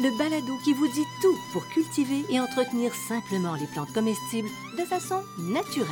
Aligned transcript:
le 0.00 0.16
balado 0.16 0.56
qui 0.62 0.72
vous 0.72 0.86
dit 0.86 1.06
tout 1.20 1.36
pour 1.52 1.66
cultiver 1.68 2.24
et 2.30 2.38
entretenir 2.38 2.94
simplement 2.94 3.54
les 3.54 3.66
plantes 3.66 3.92
comestibles 3.92 4.48
de 4.78 4.84
façon 4.84 5.20
naturelle. 5.38 5.88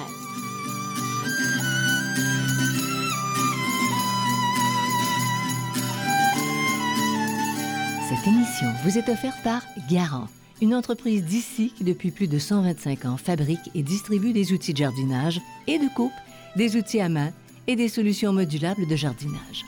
Cette 8.08 8.26
émission 8.28 8.68
vous 8.84 8.96
est 8.96 9.08
offerte 9.08 9.42
par 9.42 9.62
Garant, 9.90 10.28
une 10.62 10.74
entreprise 10.74 11.24
d'ici 11.24 11.72
qui 11.76 11.82
depuis 11.82 12.12
plus 12.12 12.28
de 12.28 12.38
125 12.38 13.04
ans 13.06 13.16
fabrique 13.16 13.70
et 13.74 13.82
distribue 13.82 14.32
des 14.32 14.52
outils 14.52 14.72
de 14.72 14.78
jardinage 14.78 15.40
et 15.66 15.78
de 15.78 15.92
coupe, 15.94 16.12
des 16.54 16.76
outils 16.76 17.00
à 17.00 17.08
main 17.08 17.32
et 17.66 17.74
des 17.74 17.88
solutions 17.88 18.32
modulables 18.32 18.86
de 18.86 18.94
jardinage. 18.94 19.64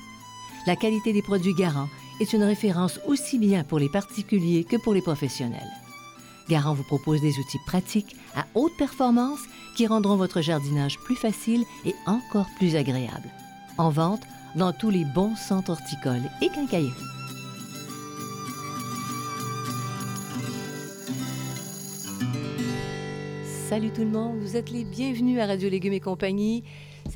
La 0.67 0.77
qualité 0.77 1.13
des 1.13 1.23
produits 1.23 1.55
Garant 1.55 1.89
est 2.21 2.33
une 2.33 2.43
référence 2.43 3.01
aussi 3.07 3.39
bien 3.39 3.65
pour 3.65 3.79
les 3.79 3.89
particuliers 3.89 4.65
que 4.65 4.77
pour 4.77 4.95
les 4.95 5.03
professionnels. 5.03 5.71
Garant 6.49 6.75
vous 6.75 6.85
propose 6.85 7.21
des 7.21 7.39
outils 7.39 7.61
pratiques 7.67 8.17
à 8.35 8.47
haute 8.55 8.77
performance 8.77 9.41
qui 9.77 9.87
rendront 9.87 10.17
votre 10.17 10.41
jardinage 10.41 10.99
plus 10.99 11.17
facile 11.17 11.65
et 11.85 11.95
encore 12.07 12.47
plus 12.57 12.75
agréable. 12.75 13.29
En 13.77 13.91
vente 13.91 14.23
dans 14.57 14.73
tous 14.73 14.91
les 14.91 15.05
bons 15.05 15.37
centres 15.37 15.71
horticoles 15.71 16.29
et 16.43 16.49
quincailleries. 16.49 16.93
Salut 23.69 23.91
tout 23.91 24.01
le 24.01 24.09
monde, 24.09 24.39
vous 24.41 24.57
êtes 24.57 24.71
les 24.71 24.85
bienvenus 24.85 25.39
à 25.39 25.47
Radio 25.47 25.69
Légumes 25.69 25.93
et 25.93 26.01
compagnie. 26.01 26.65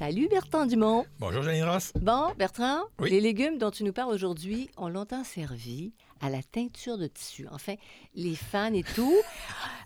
Salut 0.02 0.26
Bertrand 0.28 0.66
Dumont. 0.66 1.06
Bonjour 1.20 1.44
Janine 1.44 1.62
Ross. 1.62 1.92
Bon, 1.94 2.32
Bertrand, 2.36 2.80
Oui. 2.98 3.08
les 3.10 3.20
légumes 3.20 3.56
dont 3.58 3.70
tu 3.70 3.84
nous 3.84 3.92
parles 3.92 4.12
aujourd'hui 4.12 4.68
ont 4.76 4.88
longtemps 4.88 5.22
servi 5.22 5.92
à 6.20 6.28
la 6.28 6.42
teinture 6.42 6.98
de 6.98 7.06
tissu. 7.06 7.46
Enfin, 7.52 7.76
les 8.16 8.34
fans 8.34 8.72
et 8.74 8.82
tout. 8.82 9.14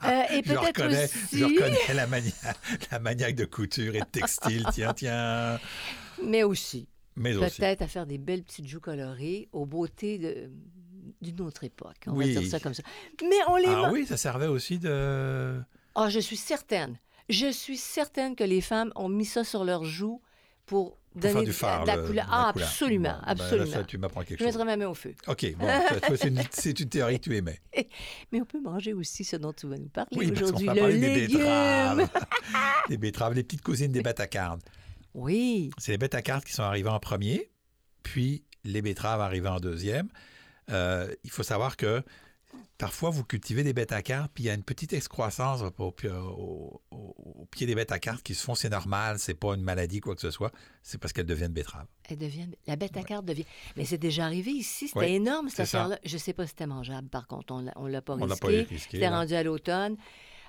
Euh, 0.04 0.22
et 0.30 0.36
Je 0.36 0.52
peut-être 0.52 0.66
reconnais, 0.82 1.04
aussi, 1.04 1.38
je 1.38 1.44
reconnais 1.44 1.94
la, 1.94 2.06
mania- 2.06 2.54
la 2.92 2.98
maniaque 2.98 3.34
de 3.34 3.44
couture 3.46 3.94
et 3.96 4.00
de 4.00 4.04
textile. 4.06 4.64
tiens, 4.72 4.92
tiens. 4.94 5.58
mais 6.22 6.42
aussi, 6.44 6.86
Mais 7.16 7.34
aussi. 7.34 7.58
peut-être 7.60 7.80
à 7.82 7.86
faire 7.88 8.06
des 8.06 8.18
belles 8.18 8.42
petites 8.44 8.66
joues 8.68 8.80
colorées 8.80 9.48
aux 9.52 9.64
beautés 9.66 10.18
de- 10.18 10.50
d'une 11.22 11.40
autre 11.40 11.64
époque. 11.64 11.96
On 12.06 12.12
Oui. 12.12 12.32
va 12.34 12.40
dire 12.40 12.50
ça 12.50 12.60
comme 12.60 12.74
ça. 12.74 12.82
Mais 13.22 13.36
on 13.48 13.56
les 13.56 13.66
Ah 13.68 13.82
man- 13.82 13.92
oui, 13.92 14.06
ça 14.06 14.16
servait 14.18 14.46
aussi 14.48 14.78
de. 14.78 15.60
Ah, 15.94 16.08
je 16.10 16.20
suis 16.20 16.36
certaine. 16.36 16.98
Je 17.28 17.50
suis 17.50 17.76
certaine 17.76 18.36
que 18.36 18.44
les 18.44 18.60
femmes 18.60 18.92
ont 18.94 19.08
mis 19.08 19.24
ça 19.24 19.42
sur 19.44 19.64
leurs 19.64 19.84
joues 19.84 20.20
pour 20.64 20.98
donner 21.14 21.40
de- 21.40 21.46
du 21.46 21.52
phare. 21.52 21.82
de 21.82 21.86
la 21.86 21.96
le- 21.96 22.06
couleur. 22.06 22.26
Ah, 22.30 22.48
absolument, 22.54 23.02
ben 23.10 23.18
là, 23.18 23.22
absolument. 23.26 23.72
ça, 23.72 23.84
tu 23.84 23.98
m'apprends 23.98 24.20
quelque 24.22 24.38
Je 24.38 24.44
chose. 24.44 24.54
mettrai 24.54 24.64
ma 24.64 24.76
main 24.76 24.88
au 24.90 24.94
feu. 24.94 25.14
OK, 25.28 25.54
bon, 25.56 25.66
c'est 26.16 26.24
une, 26.28 26.42
c'est 26.50 26.78
une 26.80 26.88
théorie 26.88 27.18
que 27.18 27.24
tu 27.24 27.36
aimais. 27.36 27.60
Mais 28.32 28.40
on 28.40 28.44
peut 28.44 28.60
manger 28.60 28.92
aussi 28.92 29.24
ce 29.24 29.36
dont 29.36 29.52
tu 29.52 29.66
vas 29.66 29.78
nous 29.78 29.88
parler 29.88 30.10
Oui, 30.16 30.30
aujourd'hui, 30.30 30.66
le 30.68 30.74
parler 30.74 30.98
des 30.98 31.26
betteraves. 31.26 32.08
des 32.88 32.96
betteraves, 32.98 33.34
les 33.34 33.42
petites 33.44 33.62
cousines 33.62 33.92
des 33.92 34.02
bêta-cardes. 34.02 34.62
Oui, 35.14 35.70
C'est 35.78 35.92
les 35.92 35.98
bêta-cartes 35.98 36.44
qui 36.44 36.52
sont 36.52 36.62
arrivées 36.64 36.90
en 36.90 37.00
premier, 37.00 37.50
puis 38.02 38.44
les 38.64 38.82
betteraves 38.82 39.20
arrivées 39.20 39.48
en 39.48 39.60
deuxième. 39.60 40.08
Euh, 40.70 41.14
il 41.24 41.30
faut 41.30 41.42
savoir 41.44 41.76
que 41.76 42.02
parfois, 42.78 43.10
vous 43.10 43.24
cultivez 43.24 43.62
des 43.62 43.72
bêta-cartes, 43.72 44.30
puis 44.34 44.44
il 44.44 44.46
y 44.46 44.50
a 44.50 44.54
une 44.54 44.62
petite 44.62 44.92
excroissance 44.92 45.62
au, 45.62 45.72
au- 45.78 46.82
au- 46.90 47.14
au 47.40 47.46
pied 47.50 47.66
des 47.66 47.74
bêta-cartes 47.74 48.22
qui 48.22 48.34
se 48.34 48.42
font, 48.44 48.54
c'est 48.54 48.68
normal, 48.68 49.18
c'est 49.18 49.34
pas 49.34 49.54
une 49.54 49.62
maladie, 49.62 50.00
quoi 50.00 50.14
que 50.14 50.20
ce 50.20 50.30
soit, 50.30 50.52
c'est 50.82 50.98
parce 50.98 51.12
qu'elles 51.12 51.26
deviennent 51.26 51.52
betteraves. 51.52 51.86
elle 52.08 52.18
devient, 52.18 52.48
la 52.66 52.76
bête 52.76 52.96
à 52.96 53.02
carte 53.02 53.24
devient. 53.24 53.44
Mais 53.76 53.84
c'est 53.84 53.98
déjà 53.98 54.24
arrivé 54.26 54.50
ici, 54.52 54.88
c'était 54.88 55.12
énorme 55.14 55.48
cette 55.48 55.60
affaire-là. 55.60 55.98
Je 56.04 56.16
sais 56.18 56.32
pas 56.32 56.44
si 56.44 56.50
c'était 56.50 56.66
mangeable, 56.66 57.08
par 57.08 57.26
contre, 57.26 57.52
on 57.54 57.66
on 57.76 57.86
l'a 57.86 58.02
pas 58.02 58.14
On 58.14 58.26
l'a 58.26 58.34
risqué. 58.34 58.40
pas 58.40 58.68
risqué. 58.68 58.96
C'était 58.98 59.08
rendu 59.08 59.34
à 59.34 59.42
l'automne. 59.42 59.96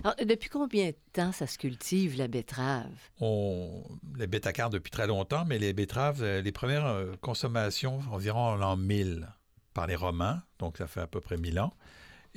Alors, 0.04 0.16
depuis 0.24 0.50
combien 0.50 0.90
de 0.90 0.96
temps 1.12 1.32
ça 1.32 1.48
se 1.48 1.58
cultive, 1.58 2.18
la 2.18 2.28
betterave? 2.28 2.92
On, 3.20 3.84
les 4.18 4.28
bêta-cartes 4.28 4.72
depuis 4.72 4.92
très 4.92 5.08
longtemps, 5.08 5.44
mais 5.46 5.58
les 5.58 5.74
betteraves, 5.74 6.22
euh, 6.22 6.40
les 6.42 6.52
premières 6.52 6.86
euh, 6.86 7.14
consommations 7.20 8.00
environ 8.12 8.56
l'an 8.56 8.78
1000 8.78 9.28
par 9.74 9.88
les 9.88 9.96
Romains, 9.96 10.44
donc 10.60 10.78
ça 10.78 10.86
fait 10.86 11.00
à 11.02 11.08
peu 11.08 11.20
près 11.20 11.38
1000 11.38 11.60
ans. 11.60 11.74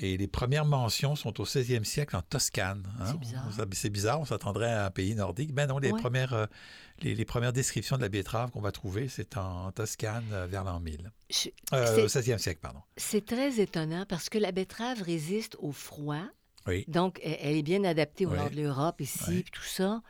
Et 0.03 0.17
les 0.17 0.27
premières 0.27 0.65
mentions 0.65 1.15
sont 1.15 1.41
au 1.43 1.45
16e 1.45 1.85
siècle 1.85 2.17
en 2.17 2.23
Toscane. 2.23 2.83
hein. 2.99 3.05
C'est 3.07 3.19
bizarre. 3.19 3.49
C'est 3.73 3.91
bizarre, 3.91 4.21
on 4.21 4.25
s'attendrait 4.25 4.73
à 4.73 4.87
un 4.87 4.91
pays 4.91 5.15
nordique. 5.15 5.53
Ben 5.53 5.67
non, 5.67 5.79
les, 5.79 5.93
Ouais. 5.93 6.01
premières, 6.01 6.33
euh, 6.33 6.47
les, 7.03 7.15
les 7.15 7.25
premières 7.27 7.53
descriptions 7.53 7.97
de 7.99 8.03
la 8.03 8.09
betterave 8.09 8.51
qu'on 8.51 8.63
va 8.63 8.73
trouver, 8.73 9.09
c'est 9.09 9.37
en, 9.37 9.71
Toscane 9.73 10.25
euh, 10.33 10.47
vers 10.47 10.65
l'an 10.65 10.81
1000. 10.81 11.11
Je- 11.29 11.51
Euh, 11.75 12.05
au 12.07 12.09
16e 12.09 12.39
siècle, 12.39 12.61
pardon. 12.63 12.81
C'est 12.97 13.27
très 13.27 13.61
étonnant 13.61 14.07
parce 14.09 14.31
que 14.31 14.39
la 14.39 14.53
betterave 14.53 15.03
résiste 15.03 15.57
au 15.59 15.71
froid. 15.73 16.23
Oui. 16.67 16.85
Donc, 16.89 17.21
elle 17.23 17.37
elle 17.41 17.57
est 17.57 17.63
bien 17.63 17.85
adaptée 17.85 18.25
au 18.25 18.31
Oui. 18.31 18.39
nord 18.39 18.51
de 18.51 18.57
l'Europe, 18.57 19.01
ici, 19.03 19.19
Oui. 19.29 19.45
tout 19.53 19.63
ça. 19.63 20.01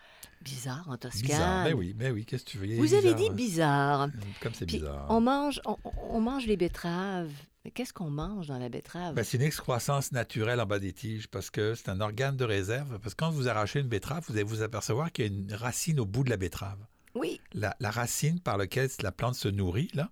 Bizarre 0.42 0.88
en 0.88 0.96
Toscane. 0.96 1.22
Bizarre. 1.22 1.64
Ben 1.64 1.74
oui, 1.74 1.92
ben 1.94 2.12
oui, 2.12 2.24
qu'est-ce 2.24 2.44
que 2.44 2.50
tu 2.50 2.58
veux? 2.58 2.70
Est 2.70 2.76
Vous 2.76 2.94
avez 2.94 3.12
dit 3.14 3.28
bizarre. 3.30 4.08
Comme 4.40 4.54
c'est 4.54 4.64
bizarre. 4.66 5.06
on 5.10 5.20
mange, 5.20 5.60
on, 5.66 5.76
on 6.10 6.20
mange 6.20 6.46
les 6.46 6.56
betteraves. 6.56 7.30
Mais 7.64 7.70
qu'est-ce 7.70 7.92
qu'on 7.92 8.08
mange 8.10 8.46
dans 8.46 8.58
la 8.58 8.68
betterave? 8.70 9.14
Ben, 9.14 9.22
c'est 9.22 9.36
une 9.36 9.42
excroissance 9.42 10.12
naturelle 10.12 10.60
en 10.60 10.66
bas 10.66 10.78
des 10.78 10.92
tiges 10.94 11.28
parce 11.28 11.50
que 11.50 11.74
c'est 11.74 11.90
un 11.90 12.00
organe 12.00 12.36
de 12.36 12.44
réserve. 12.44 12.98
Parce 13.00 13.14
que 13.14 13.18
quand 13.24 13.30
vous 13.30 13.48
arrachez 13.48 13.80
une 13.80 13.88
betterave, 13.88 14.24
vous 14.28 14.34
allez 14.34 14.42
vous 14.44 14.62
apercevoir 14.62 15.12
qu'il 15.12 15.26
y 15.26 15.28
a 15.28 15.30
une 15.32 15.52
racine 15.52 16.00
au 16.00 16.06
bout 16.06 16.24
de 16.24 16.30
la 16.30 16.36
betterave. 16.38 16.78
oui, 17.14 17.38
La, 17.52 17.76
la 17.80 17.90
racine 17.90 18.40
par 18.40 18.56
laquelle 18.56 18.88
la 19.02 19.12
plante 19.12 19.34
se 19.34 19.48
nourrit, 19.48 19.90
là, 19.94 20.10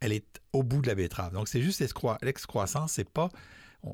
elle 0.00 0.12
est 0.12 0.40
au 0.52 0.62
bout 0.62 0.82
de 0.82 0.88
la 0.88 0.94
betterave. 0.94 1.32
Donc, 1.32 1.48
c'est 1.48 1.62
juste 1.62 1.80
l'excroi- 1.80 2.18
l'excroissance. 2.22 2.92
C'est 2.92 3.08
pas. 3.08 3.30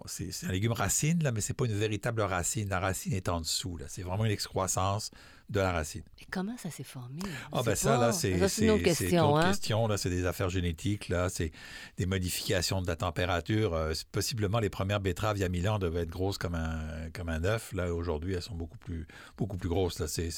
C'est 0.06 0.46
un 0.46 0.52
légume 0.52 0.72
racine, 0.72 1.22
là, 1.22 1.32
mais 1.32 1.40
c'est 1.40 1.54
pas 1.54 1.64
une 1.64 1.72
véritable 1.72 2.20
racine. 2.20 2.68
La 2.68 2.78
racine 2.78 3.14
est 3.14 3.28
en 3.28 3.40
dessous. 3.40 3.78
là. 3.78 3.86
C'est 3.88 4.02
vraiment 4.02 4.26
une 4.26 4.30
excroissance 4.30 5.10
de 5.48 5.60
la 5.60 5.72
racine. 5.72 6.02
mais 6.18 6.26
comment 6.30 6.56
ça 6.58 6.70
s'est 6.70 6.84
formé? 6.84 7.20
Ah 7.52 7.62
ben 7.64 7.74
ça, 7.74 7.92
pas. 7.94 7.98
là, 8.08 8.12
c'est 8.12 8.32
une 8.32 8.82
question. 8.82 9.32
autre 9.32 9.38
hein? 9.38 9.48
question, 9.48 9.88
là, 9.88 9.96
c'est 9.96 10.10
des 10.10 10.26
affaires 10.26 10.50
génétiques, 10.50 11.08
là, 11.08 11.30
c'est 11.30 11.52
des 11.96 12.04
modifications 12.04 12.82
de 12.82 12.86
la 12.86 12.96
température. 12.96 13.72
Euh, 13.72 13.94
possiblement, 14.12 14.58
les 14.58 14.68
premières 14.68 15.00
betteraves, 15.00 15.38
il 15.38 15.40
y 15.40 15.44
a 15.44 15.48
1000 15.48 15.68
ans, 15.70 15.78
devaient 15.78 16.02
être 16.02 16.10
grosses 16.10 16.36
comme 16.36 16.54
un, 16.54 17.08
comme 17.14 17.30
un 17.30 17.44
œuf. 17.44 17.72
Là, 17.72 17.94
aujourd'hui, 17.94 18.34
elles 18.34 18.42
sont 18.42 18.56
beaucoup 18.56 18.76
plus, 18.76 19.06
beaucoup 19.38 19.56
plus 19.56 19.70
grosses. 19.70 19.98
Là, 20.00 20.06
c'est, 20.06 20.28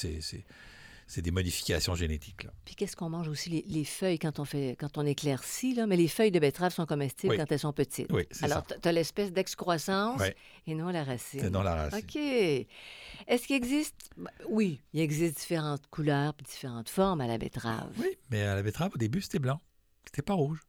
c'est, 1.11 1.23
des 1.23 1.31
modifications 1.31 1.95
génétiques, 1.95 2.45
là. 2.45 2.51
Puis 2.65 2.75
qu'est-ce 2.75 2.97
qu'on 2.97 3.09
mange 3.11 3.29
aussi? 3.29 3.51
Les, 3.51 3.65
les 3.69 3.85
feuilles 3.85 4.19
quand 4.19 4.39
on 4.39 4.45
fait 4.45 4.77
quand 4.79 4.97
on 4.99 5.05
éclaircit, 5.07 5.75
là, 5.75 5.87
mais 5.87 5.97
les 5.97 6.09
feuilles 6.09 6.31
de 6.31 6.39
betterave 6.39 6.73
sont 6.73 6.87
comestibles 6.87 7.33
Oui. 7.33 7.39
quand 7.39 7.51
elles 7.51 7.59
sont 7.59 7.73
petites. 7.73 8.11
Oui, 8.13 8.27
c'est 8.31 8.45
Alors, 8.45 8.65
tu 8.67 8.89
as 8.89 8.93
l'espèce 8.93 9.33
d'excroissance 9.33 10.21
Oui. 10.21 10.29
et 10.67 10.75
non 10.75 10.89
la 10.91 11.05
racine. 11.05 11.41
C'est 11.41 11.51
dans 11.51 11.63
la 11.63 11.75
racine. 11.75 11.99
OK. 11.99 12.17
Est-ce 12.17 13.47
qu'il 13.47 13.57
existe... 13.57 14.11
ben, 14.17 14.31
Oui, 14.49 14.81
il 14.93 15.01
existe 15.01 15.39
différentes 15.39 15.87
couleurs 15.91 16.33
différentes 16.45 16.89
formes 16.89 17.21
à 17.21 17.27
la 17.27 17.39
betterave. 17.39 17.91
Oui, 17.99 18.17
mais 18.31 18.43
à 18.43 18.55
la 18.55 18.63
betterave, 18.63 18.93
au 18.95 18.99
début, 18.99 19.21
c'était 19.21 19.39
blanc. 19.39 19.61
C'était 20.07 20.23
pas 20.23 20.35
rouge. 20.35 20.61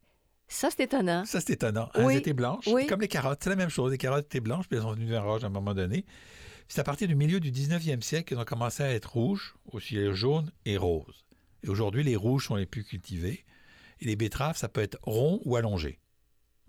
Ça, 0.48 0.68
c'est 0.70 0.82
étonnant. 0.84 1.24
Ça, 1.24 1.40
c'est 1.40 1.54
étonnant. 1.54 1.88
Oui. 1.96 2.12
Elles 2.14 2.18
étaient 2.18 2.34
blanches, 2.34 2.66
Oui. 2.66 2.86
comme 2.86 3.00
les 3.00 3.08
carottes. 3.08 3.40
C'est 3.42 3.48
la 3.50 3.56
même 3.56 3.70
chose. 3.70 3.90
Les 3.90 3.96
carottes 3.98 4.26
étaient 4.26 4.40
blanches, 4.40 4.68
puis 4.68 4.76
elles 4.76 4.82
sont 4.82 4.92
devenues 4.94 5.16
rouges 5.16 5.44
à 5.44 5.46
un 5.46 5.50
moment 5.50 5.72
donné. 5.72 6.04
C'est 6.74 6.80
à 6.80 6.84
partir 6.84 7.06
du 7.06 7.14
milieu 7.14 7.38
du 7.38 7.52
19e 7.52 8.00
siècle 8.00 8.30
qu'elles 8.30 8.38
ont 8.38 8.46
commencé 8.46 8.82
à 8.82 8.94
être 8.94 9.12
rouges, 9.12 9.56
aussi 9.72 9.98
jaunes 10.14 10.50
et 10.64 10.78
roses. 10.78 11.26
Et 11.62 11.68
aujourd'hui, 11.68 12.02
les 12.02 12.16
rouges 12.16 12.46
sont 12.46 12.56
les 12.56 12.64
plus 12.64 12.82
cultivés. 12.82 13.44
Et 14.00 14.06
les 14.06 14.16
betteraves, 14.16 14.56
ça 14.56 14.70
peut 14.70 14.80
être 14.80 14.98
rond 15.02 15.42
ou 15.44 15.56
allongé. 15.56 15.98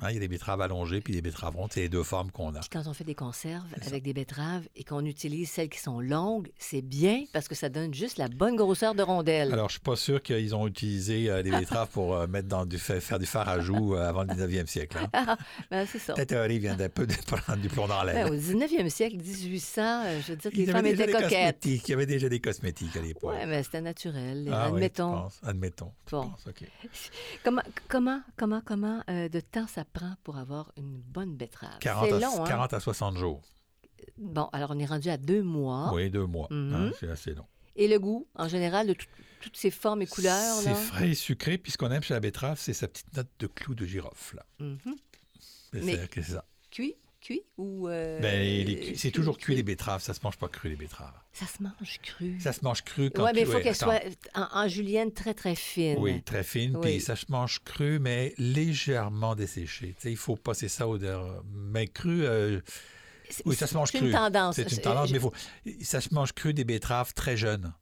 Hein, 0.02 0.08
il 0.10 0.16
y 0.16 0.18
a 0.18 0.20
des 0.22 0.28
betteraves 0.28 0.60
allongées, 0.60 1.02
puis 1.02 1.14
des 1.14 1.22
betteraves 1.22 1.56
rondes. 1.56 1.70
C'est 1.72 1.82
les 1.82 1.88
deux 1.90 2.02
formes 2.04 2.32
qu'on 2.32 2.56
a. 2.56 2.60
Puis 2.60 2.70
quand 2.72 2.88
on 2.88 2.94
fait 2.94 3.04
des 3.04 3.14
conserves 3.16 3.64
avec 3.86 4.04
des 4.04 4.14
betteraves 4.14 4.68
et 4.76 4.84
qu'on 4.84 5.06
utilise 5.06 5.50
celles 5.52 5.70
qui 5.70 5.80
sont 5.80 6.00
longues, 6.02 6.50
c'est 6.58 6.82
bien 6.82 7.24
parce 7.32 7.48
que 7.48 7.54
ça 7.56 7.70
donne 7.70 7.94
juste 7.94 8.18
la 8.18 8.28
bonne 8.28 8.56
grosseur 8.56 8.96
de 8.96 9.04
rondelle. 9.04 9.54
Alors, 9.54 9.70
je 9.70 9.74
suis 9.74 9.82
pas 9.82 9.96
sûr 9.96 10.22
qu'ils 10.24 10.56
ont 10.56 10.68
utilisé 10.68 11.30
euh, 11.30 11.44
les 11.44 11.52
betteraves 11.52 11.90
pour 11.90 12.16
euh, 12.16 12.26
mettre 12.28 12.48
dans 12.48 12.66
du, 12.66 12.80
faire 12.80 13.20
du 13.20 13.28
phare 13.28 13.48
à 13.48 13.60
joues 13.60 13.96
euh, 13.96 14.10
avant 14.10 14.24
le 14.24 14.30
19e 14.30 14.66
siècle. 14.66 14.98
hein. 15.14 15.38
Ben, 15.70 15.86
c'est 15.90 16.00
ça. 16.00 16.14
Ta 16.14 16.26
théorie 16.26 16.58
vient 16.60 16.76
d'un 16.76 16.90
peu 16.90 17.06
de 17.06 17.14
prendre 17.28 17.62
du 17.62 17.70
plomb 17.70 17.88
dans 17.88 18.04
Ben, 18.04 18.28
l'aile. 18.30 18.34
au 18.34 18.36
19e 18.36 18.90
siècle, 18.90 19.18
1800, 19.18 19.82
euh, 19.82 20.22
je 20.26 20.32
veux 20.32 20.38
dire 20.38 20.52
que 20.52 20.58
les 20.58 20.66
femmes 20.66 20.86
étaient 20.88 21.06
des 21.06 21.14
coquettes. 21.14 21.66
Il 21.66 21.88
y 21.88 21.94
avait 21.94 22.08
déjà 22.08 22.28
des 22.30 22.40
cosmétiques 22.40 22.98
à 22.98 23.02
l'époque. 23.02 23.36
Oui, 23.40 23.46
mais 23.48 23.62
c'était 23.62 23.82
naturel. 23.82 24.50
Ah 24.52 24.66
Admettons. 24.66 25.30
Admettons. 25.44 25.92
Bon. 26.12 26.30
penses. 26.30 26.46
Comment, 27.44 27.62
comment, 27.88 28.22
comment, 28.38 28.62
comment 28.66 29.02
de 29.08 29.40
temps 29.40 29.68
ça 29.68 29.83
prend 29.86 30.16
pour 30.24 30.38
avoir 30.38 30.72
une 30.78 30.98
bonne 30.98 31.36
betterave? 31.36 31.80
40 31.80 32.06
C'est 32.10 32.14
à, 32.16 32.20
long, 32.20 32.44
hein? 32.44 32.48
40 32.48 32.74
à 32.74 32.80
60 32.80 33.18
jours. 33.18 33.42
bon, 34.18 34.50
alors 34.54 34.72
on 34.72 34.80
est 34.80 34.86
rendu 34.86 35.10
à 35.10 35.18
deux 35.18 35.44
mois. 35.44 35.94
Oui, 35.94 36.10
deux 36.10 36.26
mois. 36.26 36.48
Mhm. 36.52 36.74
hein, 36.74 36.92
c'est 37.00 37.10
assez 37.10 37.34
long. 37.34 37.46
Et 37.76 37.88
le 37.88 37.98
goût, 38.00 38.28
en 38.36 38.48
général, 38.48 38.88
de 38.88 38.94
tout- 38.94 39.08
toutes 39.42 39.58
ces 39.58 39.72
formes 39.72 40.02
et 40.02 40.08
couleurs. 40.08 40.56
C'est 40.62 40.76
frais 40.76 41.10
et 41.10 41.16
sucré, 41.16 41.58
puis 41.58 41.72
ce 41.72 41.78
qu'on 41.78 41.90
aime 41.92 42.04
chez 42.04 42.14
la 42.14 42.20
betterave, 42.20 42.58
c'est 42.60 42.74
sa 42.74 42.88
petite 42.88 43.16
note 43.18 43.30
de 43.40 43.48
clou 43.48 43.74
de 43.76 43.86
girofle. 43.86 44.44
Mhm. 44.60 44.78
Que 45.72 45.82
c'est 45.82 46.22
ça. 46.24 46.46
Cuit, 46.70 46.96
cuit 47.24 47.44
ou. 47.58 47.88
euh, 47.88 48.20
Ben, 48.20 48.96
c'est 48.96 49.12
toujours 49.12 49.38
cuit? 49.38 49.56
les 49.56 49.64
betteraves, 49.64 50.02
ça 50.02 50.14
se 50.14 50.20
mange 50.24 50.38
pas 50.38 50.48
cru 50.50 50.70
les 50.70 50.76
betteraves. 50.76 51.14
Ça 51.32 51.46
se 51.48 51.64
mange 51.64 52.00
cru. 52.04 52.40
Ça 52.40 52.52
se 52.54 52.60
mange 52.64 52.84
cru 52.84 53.10
quand 53.10 53.24
Oui, 53.26 53.32
mais 53.34 53.42
il 53.42 53.46
faut 53.48 53.54
ouais, 53.54 53.62
qu'elle 53.64 53.76
soit 53.76 54.02
en, 54.36 54.48
en 54.52 54.68
julienne 54.68 55.12
très, 55.14 55.34
très 55.34 55.56
fine. 55.56 55.98
Oui, 56.00 56.22
très 56.22 56.44
fine, 56.44 56.76
Oui. 56.78 56.82
puis 56.82 57.02
ça 57.02 57.16
se 57.16 57.26
mange 57.30 57.64
cru, 57.64 58.00
mais 58.00 58.34
légèrement 58.38 59.36
desséché. 59.36 59.96
Tu 59.98 60.02
sais, 60.02 60.12
il 60.12 60.18
faut 60.18 60.36
passer 60.36 60.68
ça 60.68 60.88
au 60.88 60.98
Mais 61.52 61.88
cru, 61.88 62.26
euh, 62.26 62.60
C'est- 63.30 63.44
oui, 63.48 63.56
ça 63.56 63.68
se 63.68 63.74
mange 63.76 63.90
c'est 63.92 63.98
cru. 64.00 64.08
une 64.08 64.14
tendance. 64.14 64.56
C'est 64.56 64.72
une 64.72 64.82
tendance, 64.82 65.08
je- 65.10 65.14
mais 65.14 65.20
faut... 65.20 65.34
ça 65.82 66.02
se 66.02 66.14
mange 66.14 66.34
cru 66.34 66.54
des 66.54 66.66
betteraves 66.66 67.14
très 67.14 67.38
jeunes. 67.38 67.74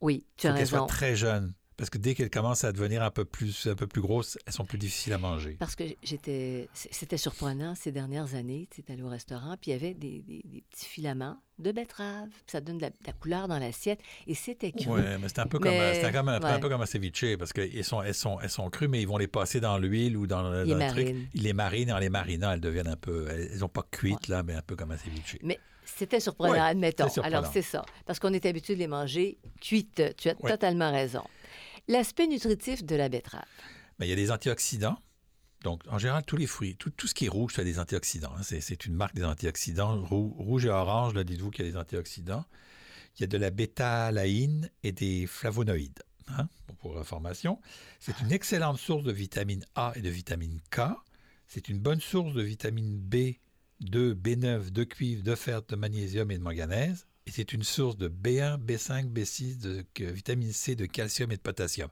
Oui, 0.00 0.24
tu 0.36 0.46
Il 0.46 0.50
as 0.50 0.52
faut 0.52 0.58
qu'elles 0.58 0.66
soient 0.68 0.78
raison. 0.78 0.86
très 0.86 1.16
jeunes. 1.16 1.54
Parce 1.78 1.90
que 1.90 1.96
dès 1.98 2.14
qu'elles 2.16 2.28
commencent 2.28 2.64
à 2.64 2.72
devenir 2.72 3.02
un 3.04 3.10
peu 3.12 3.24
plus, 3.24 3.68
un 3.68 3.76
peu 3.76 3.86
plus 3.86 4.00
grosses, 4.02 4.36
elles 4.46 4.52
sont 4.52 4.64
plus 4.64 4.76
difficiles 4.78 5.12
à 5.12 5.18
manger. 5.18 5.56
Parce 5.60 5.76
que 5.76 5.84
j'étais, 6.02 6.68
c'était 6.74 7.16
surprenant 7.16 7.74
ces 7.76 7.92
dernières 7.92 8.34
années. 8.34 8.68
Tu 8.74 8.82
allé 8.92 9.02
au 9.02 9.08
restaurant, 9.08 9.56
puis 9.60 9.70
il 9.70 9.74
y 9.74 9.76
avait 9.76 9.94
des, 9.94 10.22
des- 10.22 10.42
des 10.44 10.64
petits 10.70 10.86
filaments 10.86 11.36
de 11.60 11.70
betterave. 11.70 12.28
Puis 12.30 12.42
ça 12.52 12.60
donne 12.60 12.78
de 12.78 12.82
la, 12.82 12.90
de 12.90 12.96
la 13.06 13.12
couleur 13.12 13.46
dans 13.46 13.58
l'assiette. 13.60 14.00
Et 14.26 14.34
c'était 14.34 14.72
cru. 14.72 14.90
Oui, 14.90 15.00
mais 15.20 15.28
c'est 15.28 15.38
un 15.38 15.46
peu 15.46 15.58
Mais- 15.62 16.00
comme, 16.02 16.12
comme, 16.12 16.28
un, 16.28 16.40
ouais. 16.40 16.46
un 16.46 16.58
peu 16.58 16.68
comme 16.68 16.82
un 16.82 16.86
ceviche, 16.86 17.36
parce 17.38 17.52
qu'elles 17.52 17.84
sont, 17.84 18.02
elles 18.02 18.12
sont, 18.14 18.40
elles 18.40 18.50
sont 18.50 18.68
crues, 18.70 18.88
mais 18.88 19.00
ils 19.00 19.06
vont 19.08 19.16
les 19.18 19.28
passer 19.28 19.60
dans 19.60 19.78
l'huile 19.78 20.16
ou 20.16 20.26
dans, 20.26 20.50
Les 20.50 20.74
dans 20.74 20.78
le 20.78 20.90
truc. 20.90 21.16
Ils 21.34 21.42
les 21.44 21.52
marinent, 21.52 21.92
en 21.92 21.98
les 21.98 22.10
marinant, 22.10 22.50
elles 22.50 22.60
deviennent 22.60 22.88
un 22.88 22.96
peu... 22.96 23.28
Elles 23.30 23.58
n'ont 23.60 23.68
pas 23.68 23.86
cuites, 23.88 24.26
là, 24.26 24.42
mais 24.42 24.54
un 24.54 24.62
peu 24.62 24.74
comme 24.74 24.90
un 24.90 24.96
ceviche. 24.98 25.36
Mais 25.44 25.60
c'était 25.84 26.18
surprenant, 26.20 26.52
Ouais, 26.54 26.58
admettons. 26.58 27.08
surprenant. 27.08 27.38
Alors, 27.38 27.52
c'est 27.52 27.62
ça. 27.62 27.84
Parce 28.04 28.18
qu'on 28.18 28.32
est 28.34 28.44
habitué 28.46 28.74
de 28.74 28.80
les 28.80 28.88
manger 28.88 29.38
cuites. 29.60 30.02
Tu 30.16 30.28
as 30.28 30.34
totalement 30.34 30.90
raison. 30.90 31.22
L'aspect 31.88 32.26
nutritif 32.26 32.84
de 32.84 32.94
la 32.96 33.08
betterave. 33.08 33.44
Mais 33.98 34.06
il 34.06 34.10
y 34.10 34.12
a 34.12 34.16
des 34.16 34.30
antioxydants. 34.30 34.98
Donc, 35.64 35.82
en 35.88 35.98
général, 35.98 36.22
tous 36.24 36.36
les 36.36 36.46
fruits, 36.46 36.76
tout, 36.76 36.92
ce 37.06 37.14
qui 37.14 37.24
est 37.26 37.28
rouge, 37.28 37.54
ça 37.54 37.62
a 37.62 37.64
des 37.64 37.78
antioxydants. 37.80 38.32
hein. 38.38 38.42
C'est, 38.42 38.84
une 38.86 38.94
marque 38.94 39.14
des 39.16 39.24
antioxydants. 39.24 40.04
Rou- 40.04 40.34
rouge 40.38 40.66
et 40.66 40.68
orange, 40.70 41.14
là, 41.14 41.24
dites-vous 41.24 41.50
qu'il 41.50 41.64
y 41.64 41.68
a 41.68 41.72
des 41.72 41.76
antioxydants. 41.76 42.44
Il 43.16 43.22
y 43.22 43.24
a 43.24 43.26
de 43.26 43.38
la 43.38 43.50
bêta-aláïne 43.50 44.70
et 44.84 44.92
des 44.92 45.26
flavonoïdes. 45.26 46.02
hein, 46.28 46.46
pour- 46.78 46.98
information. 46.98 47.58
C'est 47.98 48.20
une 48.20 48.30
excellente 48.32 48.78
source 48.78 49.02
de 49.02 49.10
vitamine 49.12 49.64
A 49.74 49.92
et 49.96 50.02
de 50.02 50.10
vitamine 50.10 50.60
K. 50.70 50.80
C'est 51.48 51.68
une 51.70 51.78
bonne 51.80 52.00
source 52.02 52.34
de 52.34 52.42
vitamine 52.42 53.00
B2, 53.00 54.12
B9, 54.14 54.70
de 54.70 54.84
cuivre, 54.84 55.22
de 55.24 55.34
fer, 55.34 55.62
de 55.62 55.74
magnésium 55.74 56.30
et 56.30 56.36
de 56.38 56.42
manganèse. 56.42 57.06
Et 57.28 57.30
c'est 57.30 57.52
une 57.52 57.62
source 57.62 57.96
de 57.96 58.08
B1, 58.08 58.58
B5, 58.58 59.12
B6, 59.12 59.60
de 59.60 59.84
vitamine 59.98 60.52
C, 60.52 60.74
de 60.74 60.86
calcium 60.86 61.30
et 61.30 61.36
de 61.36 61.42
potassium. 61.42 61.90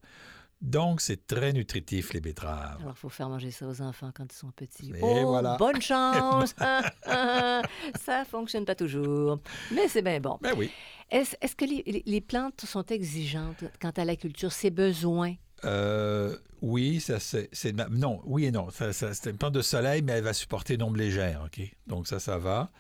Donc, 0.62 1.03
c'est 1.03 1.27
très 1.27 1.53
nutritif, 1.53 2.15
les 2.15 2.21
betteraves. 2.21 2.81
Alors, 2.81 2.94
il 2.97 2.99
faut 2.99 3.11
faire 3.11 3.29
manger 3.29 3.50
ça 3.50 3.67
aux 3.69 3.83
enfants 3.83 4.11
quand 4.15 4.25
ils 4.33 4.37
sont 4.37 4.50
petits. 4.53 4.91
Et 4.91 5.03
oh, 5.03 5.27
voilà. 5.27 5.56
bonne 5.59 5.83
chance! 5.83 6.55
ça 6.56 8.25
fonctionne 8.25 8.65
pas 8.65 8.75
toujours. 8.75 9.38
Mais 9.73 9.87
c'est 9.88 10.00
bien 10.00 10.19
bon. 10.19 10.38
Ben 10.41 10.55
oui. 10.56 10.71
Est-ce 11.11 11.55
que 11.55 11.67
les, 11.67 12.21
plantes 12.23 12.62
sont 12.62 12.85
exigeantes 12.85 13.65
quant 13.81 13.93
à 13.97 14.05
la 14.05 14.17
culture, 14.17 14.50
ses 14.50 14.71
besoins? 14.71 15.35
Euh, 15.65 16.37
oui, 16.62 17.00
ça 17.00 17.21
c'est, 17.21 17.49
c'est- 17.53 17.73
non, 17.91 18.21
oui 18.25 18.47
et 18.47 18.50
non. 18.50 18.71
Ça, 18.71 18.93
ça- 18.93 19.12
c'est 19.12 19.31
une 19.31 19.37
plante 19.37 19.55
de 19.55 19.62
soleil, 19.62 20.03
mais 20.03 20.12
elle 20.12 20.25
va 20.25 20.33
supporter 20.33 20.75
une 20.75 20.83
ombre 20.83 20.97
légère, 20.97 21.43
ok? 21.44 21.61
Donc 21.87 22.09
ça, 22.09 22.19
ça 22.19 22.38
va. 22.38 22.71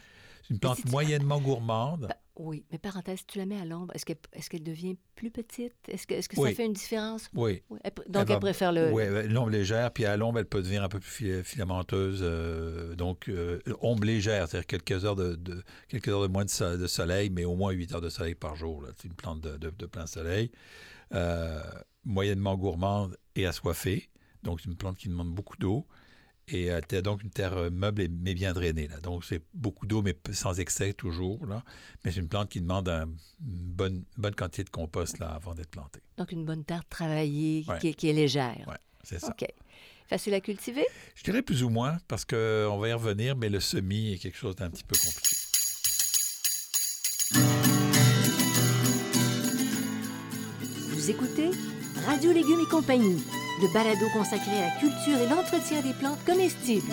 C'est 0.46 0.54
une 0.54 0.60
plante 0.60 0.76
si 0.76 0.82
tu- 0.84 0.90
moyennement 0.90 1.40
gourmande. 1.40 2.08
Oui, 2.38 2.64
mais 2.70 2.76
parenthèse, 2.78 3.20
tu 3.26 3.38
la 3.38 3.46
mets 3.46 3.58
à 3.58 3.64
l'ombre, 3.64 3.94
est-ce 3.94 4.04
qu'elle 4.04 4.18
est 4.34 4.48
qu'elle 4.48 4.62
devient 4.62 4.96
plus 5.14 5.30
petite? 5.30 5.72
Est-ce 5.88 6.06
que, 6.06 6.12
est 6.14 6.28
que 6.28 6.38
Oui. 6.38 6.50
ça 6.50 6.56
fait 6.56 6.66
une 6.66 6.74
différence? 6.74 7.30
Oui. 7.34 7.62
Oui, 7.70 7.78
elle 7.82 7.90
pr- 7.92 8.08
donc, 8.10 8.22
elle, 8.28 8.34
va- 8.34 8.38
préfère 8.40 8.72
le... 8.72 8.92
Oui, 8.92 9.04
une 9.04 9.38
ombre 9.38 9.48
légère, 9.50 9.90
puis 9.90 10.04
à 10.04 10.16
l'ombre, 10.18 10.38
elle 10.40 10.44
peut 10.46 10.60
devenir 10.60 10.82
un 10.84 10.88
peu 10.90 11.00
plus 11.00 11.10
fil- 11.10 11.42
filamenteuse. 11.44 12.20
euh, 12.22 12.94
donc, 12.94 13.28
euh, 13.30 13.58
ombre 13.80 14.04
légère, 14.04 14.48
c'est-à-dire 14.48 14.66
quelques 14.66 15.04
heures 15.06 15.16
de, 15.16 15.34
de- 15.34 15.62
quelques 15.88 16.08
heures 16.08 16.22
de 16.22 16.26
moins 16.28 16.44
de, 16.44 16.50
so- 16.50 16.76
de 16.76 16.86
soleil, 16.86 17.30
mais 17.30 17.44
au 17.46 17.56
moins 17.56 17.70
8 17.72 17.94
heures 17.94 18.02
de 18.02 18.10
soleil 18.10 18.34
par 18.34 18.54
jour. 18.54 18.84
C'est 18.98 19.08
une 19.08 19.14
plante 19.14 19.40
de, 19.40 19.56
de- 19.56 19.70
de 19.70 19.86
plein 19.86 20.06
soleil. 20.06 20.50
Euh, 21.14 21.60
moyennement 22.04 22.56
gourmande 22.56 23.16
et 23.34 23.46
assoiffée. 23.46 24.10
Donc, 24.42 24.60
c'est 24.60 24.68
une 24.68 24.76
plante 24.76 24.98
qui 24.98 25.08
demande 25.08 25.32
beaucoup 25.34 25.56
d'eau. 25.56 25.86
Et 26.48 26.70
euh, 26.70 26.80
t'as 26.86 27.02
donc 27.02 27.24
une 27.24 27.30
terre 27.30 27.54
euh, 27.56 27.70
meuble, 27.70 28.02
et- 28.02 28.08
mais 28.08 28.32
bien 28.34 28.52
drainée. 28.52 28.86
Là. 28.86 29.00
Donc, 29.00 29.24
c'est 29.24 29.42
beaucoup 29.52 29.84
d'eau, 29.84 30.00
mais 30.02 30.16
sans 30.32 30.60
excès 30.60 30.92
toujours. 30.92 31.44
Là. 31.44 31.64
Mais 32.04 32.12
c'est 32.12 32.20
une 32.20 32.28
plante 32.28 32.48
qui 32.50 32.60
demande 32.60 32.88
un- 32.88 33.06
une 33.06 33.16
bonne, 33.72 34.04
bonne 34.16 34.34
quantité 34.34 34.62
de 34.62 34.70
compost 34.70 35.18
là, 35.18 35.28
avant 35.30 35.54
d'être 35.54 35.70
plantée. 35.70 36.00
Donc, 36.18 36.30
une 36.30 36.44
bonne 36.44 36.64
terre 36.64 36.84
travaillée 36.88 37.64
Ouais. 37.68 37.78
qui, 37.80 37.88
est- 37.88 37.94
qui 37.94 38.08
est 38.08 38.12
légère. 38.12 38.64
Ouais, 38.68 38.76
c'est 39.02 39.18
ça. 39.18 39.28
OK. 39.28 39.44
Facile 40.08 40.34
à 40.34 40.40
cultiver? 40.40 40.86
Je 41.16 41.24
dirais 41.24 41.42
plus 41.42 41.64
ou 41.64 41.68
moins, 41.68 41.98
parce 42.06 42.24
qu'on 42.24 42.78
va 42.78 42.88
y 42.88 42.92
revenir, 42.92 43.34
mais 43.36 43.48
le 43.48 43.58
semis 43.58 44.12
est 44.12 44.18
quelque 44.18 44.38
chose 44.38 44.54
d'un 44.54 44.70
petit 44.70 44.84
peu 44.84 44.94
compliqué. 44.96 45.34
Vous 50.90 51.10
écoutez 51.10 51.50
Radio 52.06 52.32
Légumes 52.32 52.60
et 52.66 52.70
compagnie, 52.70 53.22
le 53.60 53.68
balado 53.72 54.06
consacré 54.12 54.52
à 54.58 54.66
la 54.66 54.70
culture 54.78 55.18
et 55.18 55.28
l'entretien 55.28 55.80
des 55.80 55.94
plantes 55.94 56.24
comestibles. 56.24 56.92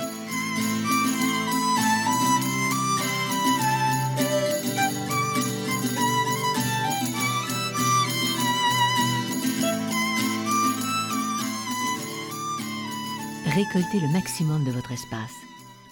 Récoltez 13.46 14.00
le 14.00 14.12
maximum 14.12 14.64
de 14.64 14.72
votre 14.72 14.92
espace. 14.92 15.32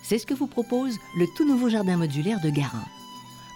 C'est 0.02 0.18
ce 0.18 0.26
que 0.26 0.34
vous 0.34 0.48
propose 0.48 0.98
le 1.16 1.28
tout 1.28 1.46
nouveau 1.46 1.70
jardin 1.70 1.96
modulaire 1.98 2.42
de 2.42 2.50
Garant. 2.50 2.88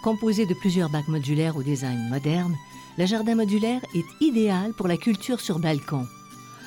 Composé 0.04 0.46
de 0.46 0.54
plusieurs 0.54 0.90
bacs 0.90 1.08
modulaires 1.08 1.58
au 1.58 1.64
design 1.64 2.08
moderne, 2.10 2.56
le 2.98 3.06
jardin 3.08 3.36
modulaire 3.36 3.82
est 3.96 4.06
idéal 4.22 4.74
pour 4.74 4.88
la 4.88 4.98
culture 4.98 5.40
sur 5.40 5.58
balcon. 5.58 6.06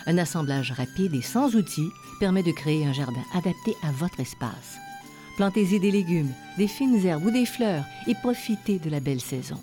Un 0.08 0.16
assemblage 0.16 0.72
rapide 0.72 1.14
et 1.14 1.22
sans 1.22 1.54
outils 1.54 1.92
permet 2.18 2.42
de 2.42 2.50
créer 2.50 2.86
un 2.86 2.94
jardin 2.94 3.22
adapté 3.34 3.76
à 3.82 3.92
votre 3.92 4.20
espace. 4.20 4.78
Plantez-y 5.36 5.78
des 5.78 5.90
légumes, 5.90 6.32
des 6.56 6.66
fines 6.66 7.04
herbes 7.04 7.26
ou 7.26 7.30
des 7.30 7.44
fleurs 7.44 7.84
et 8.06 8.14
profitez 8.14 8.78
de 8.78 8.88
la 8.88 9.00
belle 9.00 9.20
saison. 9.20 9.62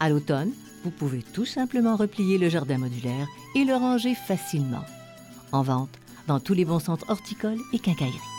À 0.00 0.08
l'automne, 0.10 0.50
vous 0.84 0.90
pouvez 0.90 1.22
tout 1.22 1.44
simplement 1.44 1.94
replier 1.94 2.36
le 2.36 2.48
jardin 2.48 2.78
modulaire 2.78 3.28
et 3.54 3.64
le 3.64 3.74
ranger 3.74 4.14
facilement. 4.14 4.84
En 5.52 5.62
vente 5.62 5.96
dans 6.26 6.40
tous 6.40 6.54
les 6.54 6.64
bons 6.64 6.80
centres 6.80 7.08
horticoles 7.08 7.60
et 7.72 7.78
quincailleries. 7.78 8.29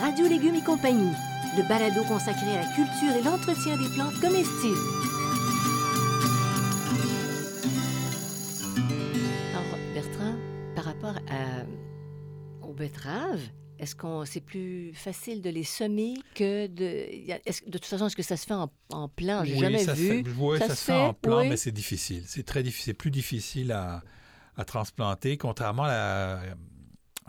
Radio 0.00 0.26
Légumes 0.28 0.54
et 0.56 0.62
compagnie, 0.62 1.12
le 1.56 1.62
balado 1.68 2.02
consacré 2.04 2.56
à 2.56 2.62
la 2.62 2.66
culture 2.74 3.14
et 3.18 3.22
l'entretien 3.22 3.76
des 3.76 3.88
plantes 3.94 4.18
comestibles. 4.20 4.76
Alors, 9.52 9.78
Bertrand, 9.94 10.34
par 10.74 10.84
rapport 10.84 11.16
à- 11.28 12.66
aux 12.66 12.72
betteraves, 12.72 13.40
est-ce 13.78 13.94
qu'on 13.96 14.24
c'est 14.24 14.40
plus 14.40 14.92
facile 14.94 15.40
de 15.42 15.50
les 15.50 15.64
semer 15.64 16.14
que 16.34 16.66
de. 16.66 17.70
de 17.70 17.78
toute 17.78 17.84
façon, 17.86 18.06
est-ce 18.06 18.16
que 18.16 18.22
ça 18.22 18.36
se 18.36 18.46
fait 18.46 18.54
en, 18.54 18.70
en 18.90 19.08
plan? 19.08 19.44
J'ai 19.44 19.54
Oui, 19.54 19.60
jamais 19.60 19.78
ça 19.84 19.94
se 19.94 20.00
vu. 20.00 20.08
fait- 20.24 20.30
oui, 20.38 20.58
Ça 20.58 20.68
ça, 20.68 20.74
se 20.74 20.80
se 20.80 20.84
fait 20.86 20.92
en 20.92 21.14
plan, 21.14 21.40
oui. 21.40 21.48
mais 21.48 21.56
c'est 21.56 21.72
difficile. 21.72 22.22
C'est 22.26 22.44
très 22.44 22.62
difficile. 22.62 22.84
C'est 22.92 22.94
plus 22.94 23.10
difficile 23.10 23.72
à, 23.72 24.02
à 24.56 24.64
transplanter, 24.64 25.36
contrairement 25.36 25.84
à 25.84 25.88
la, 25.88 26.40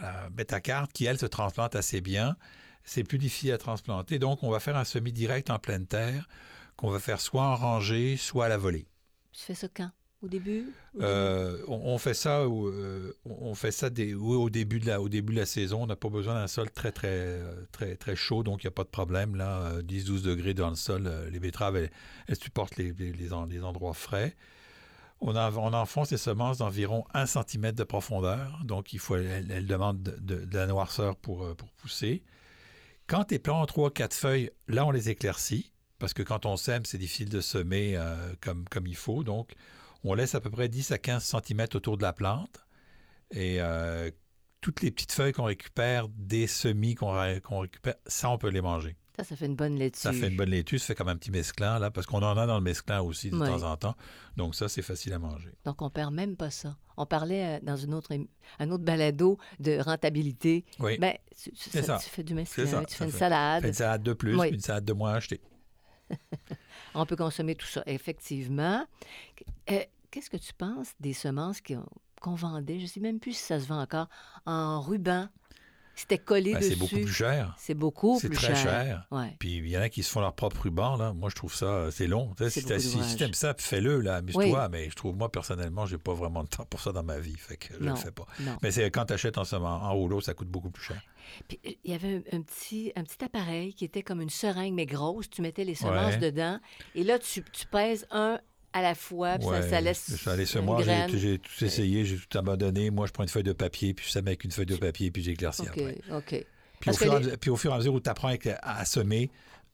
la 0.01 0.29
bêta-carte 0.29 0.91
qui, 0.93 1.05
elle, 1.05 1.17
se 1.19 1.25
transplante 1.25 1.75
assez 1.75 2.01
bien. 2.01 2.35
C'est 2.83 3.03
plus 3.03 3.17
difficile 3.17 3.51
à 3.51 3.57
transplanter. 3.57 4.19
Donc, 4.19 4.43
on 4.43 4.49
va 4.49 4.59
faire 4.59 4.77
un 4.77 4.85
semis 4.85 5.13
direct 5.13 5.49
en 5.49 5.59
pleine 5.59 5.85
terre 5.87 6.27
qu'on 6.77 6.89
va 6.89 6.99
faire 6.99 7.21
soit 7.21 7.43
en 7.43 7.55
rangée, 7.55 8.17
soit 8.17 8.45
à 8.45 8.49
la 8.49 8.57
volée. 8.57 8.87
Tu 9.31 9.41
fais 9.43 9.55
ça 9.55 9.67
quand? 9.67 9.91
Au 10.21 10.27
début? 10.27 10.75
Au 10.95 11.01
Euh, 11.01 11.63
on, 11.67 11.75
on 11.93 11.97
fait 11.97 12.13
ça, 12.13 12.47
au- 12.47 12.67
euh, 12.67 13.15
on 13.25 13.55
fait 13.55 13.71
ça 13.71 13.89
des- 13.89 14.13
oui, 14.13 14.35
au, 14.35 14.49
début 14.49 14.79
de 14.79 14.87
la, 14.87 15.01
au 15.01 15.07
début 15.09 15.33
de 15.33 15.39
la 15.39 15.45
saison. 15.45 15.83
On 15.83 15.87
n'a 15.87 15.95
pas 15.95 16.09
besoin 16.09 16.33
d'un 16.35 16.47
sol 16.47 16.69
très, 16.71 16.91
très, 16.91 17.07
euh, 17.09 17.65
très, 17.71 17.95
très 17.95 18.15
chaud, 18.15 18.43
donc 18.43 18.63
il 18.63 18.67
n'y 18.67 18.69
a 18.69 18.71
pas 18.71 18.83
de 18.83 18.89
problème. 18.89 19.35
Là, 19.35 19.61
euh, 19.61 19.81
10-12 19.81 20.23
degrés 20.23 20.53
dans 20.53 20.69
le 20.69 20.75
sol, 20.75 21.07
euh, 21.07 21.29
les 21.29 21.39
betteraves, 21.39 21.77
elles, 21.77 21.91
elles 22.27 22.35
supportent 22.35 22.75
les, 22.77 22.91
les 22.91 23.33
endroits 23.63 23.93
frais. 23.93 24.35
On, 25.21 25.35
en- 25.35 25.55
on 25.57 25.73
enfonce 25.73 26.11
les 26.11 26.17
semences 26.17 26.59
d'environ 26.59 27.05
1 27.13 27.25
cm 27.25 27.71
de 27.73 27.83
profondeur, 27.83 28.59
donc 28.63 28.93
il 28.93 28.99
faut, 28.99 29.17
elles, 29.17 29.65
demandent 29.65 30.01
de, 30.01 30.47
la 30.57 30.65
noirceur 30.67 31.15
pour, 31.17 31.43
euh, 31.43 31.55
pousser. 31.77 32.23
Quand 33.07 33.25
tes 33.25 33.39
plants 33.39 33.61
ont 33.61 33.65
3-4 33.65 34.13
feuilles, 34.13 34.51
là, 34.67 34.85
on 34.85 34.91
les 34.91 35.09
éclaircit. 35.09 35.73
parce 35.97 36.13
que 36.13 36.23
quand 36.23 36.45
on 36.45 36.55
sème, 36.57 36.85
c'est 36.85 36.97
difficile 36.97 37.29
de 37.29 37.41
semer 37.41 37.97
euh, 37.97 38.33
comme, 38.41 38.65
il 38.87 38.95
faut. 38.95 39.23
Donc, 39.23 39.53
on 40.03 40.13
laisse 40.13 40.35
à 40.35 40.39
peu 40.41 40.49
près 40.49 40.69
10 40.69 40.91
à 40.91 40.97
15 40.97 41.23
cm 41.23 41.67
autour 41.73 41.97
de 41.97 42.03
la 42.03 42.13
plante. 42.13 42.65
Et 43.31 43.57
euh, 43.61 44.09
toutes 44.61 44.81
les 44.81 44.91
petites 44.91 45.11
feuilles 45.11 45.33
qu'on 45.33 45.43
récupère, 45.45 46.07
des 46.09 46.47
semis 46.47 46.95
qu'on 46.95 47.11
récupère, 47.59 47.95
ça, 48.07 48.29
on 48.29 48.37
peut 48.37 48.49
les 48.49 48.61
manger. 48.61 48.95
Ça, 49.19 49.25
ça 49.25 49.35
fait 49.35 49.47
une 49.47 49.55
bonne 49.55 49.75
laitue. 49.75 49.99
Ça 49.99 50.13
fait 50.13 50.29
une 50.29 50.37
bonne 50.37 50.49
laitue, 50.49 50.79
ça 50.79 50.87
fait 50.87 50.95
comme 50.95 51.09
un 51.09 51.17
petit 51.17 51.29
mesclin, 51.31 51.77
là, 51.77 51.91
parce 51.91 52.07
qu'on 52.07 52.21
en 52.23 52.37
a 52.37 52.45
dans 52.45 52.55
le 52.57 52.63
mesclin 52.63 53.01
aussi 53.01 53.29
de 53.29 53.35
Oui. 53.37 53.47
temps 53.47 53.63
en 53.69 53.75
temps. 53.75 53.95
Donc, 54.37 54.55
ça, 54.55 54.69
c'est 54.69 54.81
facile 54.81 55.11
à 55.11 55.19
manger. 55.19 55.51
Donc, 55.65 55.81
on 55.81 55.89
perd 55.89 56.13
même 56.13 56.37
pas 56.37 56.49
ça. 56.49 56.77
On 56.95 57.05
parlait 57.05 57.57
euh, 57.57 57.59
dans 57.61 57.75
une 57.75 57.93
autre, 57.93 58.13
un 58.59 58.71
autre 58.71 58.83
balado 58.85 59.37
de 59.59 59.77
rentabilité. 59.81 60.63
Oui. 60.79 60.97
Ben, 60.99 61.15
tu, 61.35 61.51
ça- 61.55 61.83
ça. 61.83 61.97
tu 62.01 62.09
fais 62.09 62.23
du 62.23 62.33
mesclin, 62.33 62.65
ça, 62.65 62.85
tu 62.85 62.95
fais 62.95 63.03
une 63.05 63.11
fait- 63.11 63.17
salade. 63.17 63.61
Fait 63.63 63.67
une 63.69 63.73
salade 63.73 64.03
de 64.03 64.13
plus, 64.13 64.37
Oui. 64.39 64.47
puis 64.47 64.55
une 64.55 64.61
salade 64.61 64.85
de 64.85 64.93
moins 64.93 65.13
achetée. 65.15 65.41
On 66.95 67.05
peut 67.05 67.15
consommer 67.15 67.55
tout 67.55 67.67
ça, 67.67 67.83
effectivement. 67.85 68.85
Euh, 69.71 69.79
Qu'est-ce 70.11 70.29
que 70.31 70.37
tu 70.37 70.53
penses 70.53 70.93
des 70.99 71.13
semences 71.13 71.61
qui 71.61 71.75
ont- 71.75 71.85
qu'on 72.19 72.33
vendait? 72.33 72.77
Je 72.79 72.83
ne 72.83 72.87
sais 72.87 72.99
même 72.99 73.19
plus 73.19 73.33
si 73.33 73.43
ça 73.43 73.59
se 73.59 73.67
vend 73.67 73.79
encore. 73.79 74.07
En 74.47 74.81
ruban. 74.81 75.27
C'était 75.99 76.17
collé 76.17 76.53
Ben, 76.53 76.59
dessus. 76.59 76.71
c'est 76.71 76.79
beaucoup 76.79 76.95
plus 76.95 77.07
cher. 77.13 77.55
C'est 77.57 77.73
beaucoup 77.73 78.17
C'est 78.21 78.29
plus 78.29 78.37
très 78.37 78.55
cher. 78.55 78.63
cher. 78.63 79.07
Ouais. 79.11 79.35
Puis 79.39 79.57
il 79.57 79.67
y 79.67 79.77
en 79.77 79.81
a 79.81 79.89
qui 79.89 80.01
se 80.03 80.09
font 80.11 80.21
leur 80.21 80.33
propre 80.33 80.61
ruban, 80.61 80.95
là. 80.97 81.13
Moi, 81.13 81.29
je 81.29 81.35
trouve 81.35 81.53
ça, 81.53 81.65
euh, 81.65 81.91
c'est 81.91 82.07
long. 82.07 82.33
Tu 82.37 82.49
C'est 82.49 82.79
Si, 82.79 83.03
si 83.03 83.17
t'aimes 83.17 83.33
ça, 83.33 83.53
fais-le, 83.57 83.99
là, 84.01 84.15
amuse-toi. 84.17 84.69
Mais 84.69 84.89
je 84.89 84.95
trouve, 84.95 85.15
moi, 85.15 85.31
personnellement, 85.31 85.85
j'ai 85.85 85.97
pas 85.97 86.13
vraiment 86.13 86.43
de 86.43 86.49
temps 86.49 86.65
pour 86.65 86.79
ça 86.79 86.91
dans 86.91 87.03
ma 87.03 87.19
vie. 87.19 87.35
Fait 87.37 87.57
que 87.57 87.73
je 87.73 87.83
Non. 87.83 87.91
le 87.91 87.97
fais 87.97 88.11
pas. 88.11 88.25
Non. 88.39 88.57
Mais 88.63 88.71
c'est 88.71 88.89
quand 88.91 89.05
tu 89.05 89.13
achètes 89.13 89.37
en, 89.37 89.43
sema- 89.43 89.81
en 89.81 89.93
rouleau, 89.93 90.21
ça 90.21 90.33
coûte 90.33 90.47
beaucoup 90.49 90.69
plus 90.71 90.83
cher. 90.83 91.01
Puis, 91.47 91.59
euh, 91.65 91.71
il 91.83 91.91
y 91.91 91.93
avait 91.93 92.23
un, 92.31 92.37
un 92.37 92.41
petit, 92.41 92.91
un 92.95 93.03
petit 93.03 93.23
appareil 93.23 93.73
qui 93.73 93.85
était 93.85 94.01
comme 94.03 94.21
une 94.21 94.29
seringue, 94.29 94.73
mais 94.73 94.85
grosse. 94.85 95.29
Tu 95.29 95.41
mettais 95.41 95.63
les 95.65 95.75
semences 95.75 96.13
Ouais. 96.13 96.17
dedans. 96.17 96.59
Et 96.95 97.03
là, 97.03 97.19
tu, 97.19 97.43
tu 97.51 97.67
pèses 97.67 98.07
un 98.11 98.39
à 98.73 98.81
la 98.81 98.95
fois, 98.95 99.35
puis 99.37 99.45
ça- 99.47 99.51
Ouais, 99.51 99.69
ça, 99.69 99.81
laisse 99.81 100.15
ça 100.15 100.35
laisse 100.35 100.53
une 100.55 100.61
moi, 100.65 100.83
j'ai- 100.83 101.39
tout 101.39 101.65
essayé, 101.65 102.05
j'ai 102.05 102.17
tout 102.17 102.37
abandonné. 102.37 102.89
Moi, 102.91 103.07
je 103.07 103.11
prends 103.11 103.23
une 103.23 103.29
feuille 103.29 103.43
de 103.43 103.53
papier, 103.53 103.93
puis 103.93 104.05
je 104.05 104.11
sème 104.11 104.27
avec 104.27 104.43
une 104.43 104.51
feuille 104.51 104.65
de 104.65 104.75
papier, 104.75 105.11
puis 105.11 105.23
j'éclircis 105.23 105.61
OK, 105.63 105.67
après. 105.69 105.97
OK. 106.11 106.45
Puis 106.79 106.91
au, 106.91 106.93
fur 106.93 107.07
et 107.07 107.09
à 107.15 107.19
les- 107.19 107.25
mesure- 107.25 107.37
puis 107.39 107.49
au 107.49 107.55
fur 107.57 107.71
et 107.71 107.73
à 107.73 107.77
mesure 107.77 107.93
où 107.93 107.99
tu 107.99 108.09
apprends 108.09 108.33
à, 108.61 108.79
à 108.79 108.85
semer, 108.85 109.31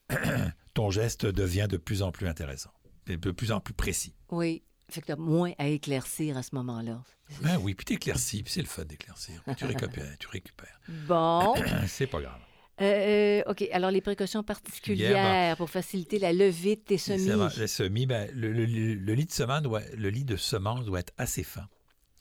ton 0.74 0.90
geste 0.92 1.26
devient 1.26 1.68
de 1.70 1.78
plus 1.78 2.02
en 2.02 2.12
plus 2.12 2.28
intéressant, 2.28 2.72
de 3.08 3.32
plus 3.32 3.52
en 3.52 3.60
plus 3.60 3.74
précis. 3.74 4.14
Oui. 4.32 4.64
Fait 4.90 5.02
que 5.02 5.08
tu 5.08 5.12
as 5.14 5.16
moins 5.16 5.52
à 5.58 5.68
éclaircir 5.68 6.38
à 6.38 6.44
ce 6.44 6.54
moment-là. 6.54 7.02
Ben 7.42 7.58
oui, 7.60 7.74
puis 7.74 7.86
t'éclaircis, 7.86 8.44
puis 8.44 8.54
c'est 8.54 8.62
le 8.62 8.68
fun 8.68 8.86
d'éclaircir. 8.86 9.42
Puis 9.46 9.56
Tu 9.56 9.66
récupères, 9.66 10.16
tu 10.20 10.28
récupères. 10.28 10.80
Bon. 11.08 11.56
C'est 11.88 12.06
pas 12.06 12.22
grave. 12.22 12.40
Euh, 12.82 13.42
euh, 13.46 13.52
OK. 13.52 13.68
Alors, 13.72 13.90
les 13.92 14.02
précautions 14.02 14.44
particulières 14.44 15.56
pour 15.56 15.70
faciliter 15.70 16.20
la 16.20 16.34
levée 16.34 16.76
de 16.76 16.82
tes 16.82 16.98
semis. 16.98 17.26
Les 17.26 17.32
ben, 18.06 18.30
le, 18.34 18.52
le- 18.52 18.66
le- 18.66 18.94
le 18.96 19.14
lit 19.14 19.26
de 19.26 19.32
semence 19.32 19.62
doit, 19.62 19.82
le 19.98 20.10
lit 20.10 20.26
de 20.26 20.36
semence 20.36 20.86
doit 20.86 21.00
être 21.00 21.14
assez 21.18 21.44
fin. 21.44 21.68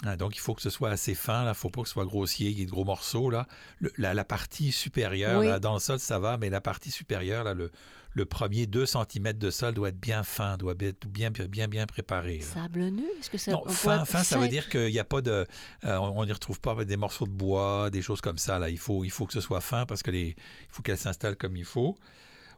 Hein, 0.05 0.17
donc, 0.17 0.37
il 0.37 0.41
faut 0.41 0.55
que 0.55 0.63
ce 0.63 0.71
soit 0.71 0.91
assez 0.91 1.15
fin. 1.15 1.43
Il 1.45 1.49
ne 1.49 1.55
faut 1.55 1.71
pas 1.71 1.83
que 1.83 1.89
ce 1.89 1.95
soit 1.95 2.05
grossier, 2.05 2.51
qu'il 2.51 2.59
y 2.61 2.63
ait 2.63 2.67
de 2.67 2.71
gros 2.71 2.85
morceaux. 2.85 3.31
Là. 3.31 3.47
Le- 3.79 3.93
la, 3.97 4.15
la 4.15 4.25
partie 4.25 4.71
supérieure, 4.73 5.41
Oui. 5.41 5.47
là, 5.47 5.59
dans 5.61 5.75
le 5.75 5.81
sol, 5.81 5.99
ça 5.99 6.19
va, 6.19 6.37
mais 6.37 6.51
la 6.51 6.61
partie 6.61 6.91
supérieure, 6.91 7.45
là, 7.45 7.55
le, 7.55 7.71
le 8.13 8.25
premier 8.27 8.67
2 8.67 8.87
cm 8.87 9.33
de 9.33 9.51
sol 9.51 9.75
doit 9.75 9.89
être 9.89 9.99
bien 9.99 10.23
fin, 10.23 10.57
doit 10.57 10.75
être 10.79 11.07
bien, 11.07 11.31
bien, 11.31 11.47
bien, 11.47 11.69
bien 11.69 11.87
préparé. 11.87 12.39
là. 12.39 12.45
Sablonneux? 12.45 13.09
Est-ce 13.19 13.31
que 13.31 13.39
ça... 13.39 13.53
Non, 13.53 13.63
on 13.67 13.71
fin, 13.71 14.05
fin, 14.05 14.23
ça 14.23 14.39
veut 14.39 14.49
dire 14.49 14.69
qu'il 14.69 14.91
n'y 14.93 14.99
a 14.99 15.05
pas 15.05 15.21
de. 15.21 15.47
euh, 15.85 15.97
on 15.99 16.25
n'y 16.25 16.33
retrouve 16.33 16.61
pas 16.61 16.85
des 16.85 16.97
morceaux 16.97 17.27
de 17.27 17.33
bois, 17.33 17.91
des 17.91 18.03
choses 18.03 18.21
comme 18.21 18.39
ça. 18.39 18.59
Là. 18.59 18.69
Il, 18.71 18.79
faut, 18.79 19.05
il 19.05 19.11
faut 19.11 19.27
que 19.27 19.33
ce 19.33 19.41
soit 19.41 19.61
fin 19.61 19.85
parce 19.87 20.03
que 20.03 20.11
les, 20.11 20.29
il 20.29 20.37
faut 20.71 20.83
qu'elle 20.83 20.99
s'installe 20.99 21.37
comme 21.37 21.57
il 21.57 21.65
faut. 21.65 21.97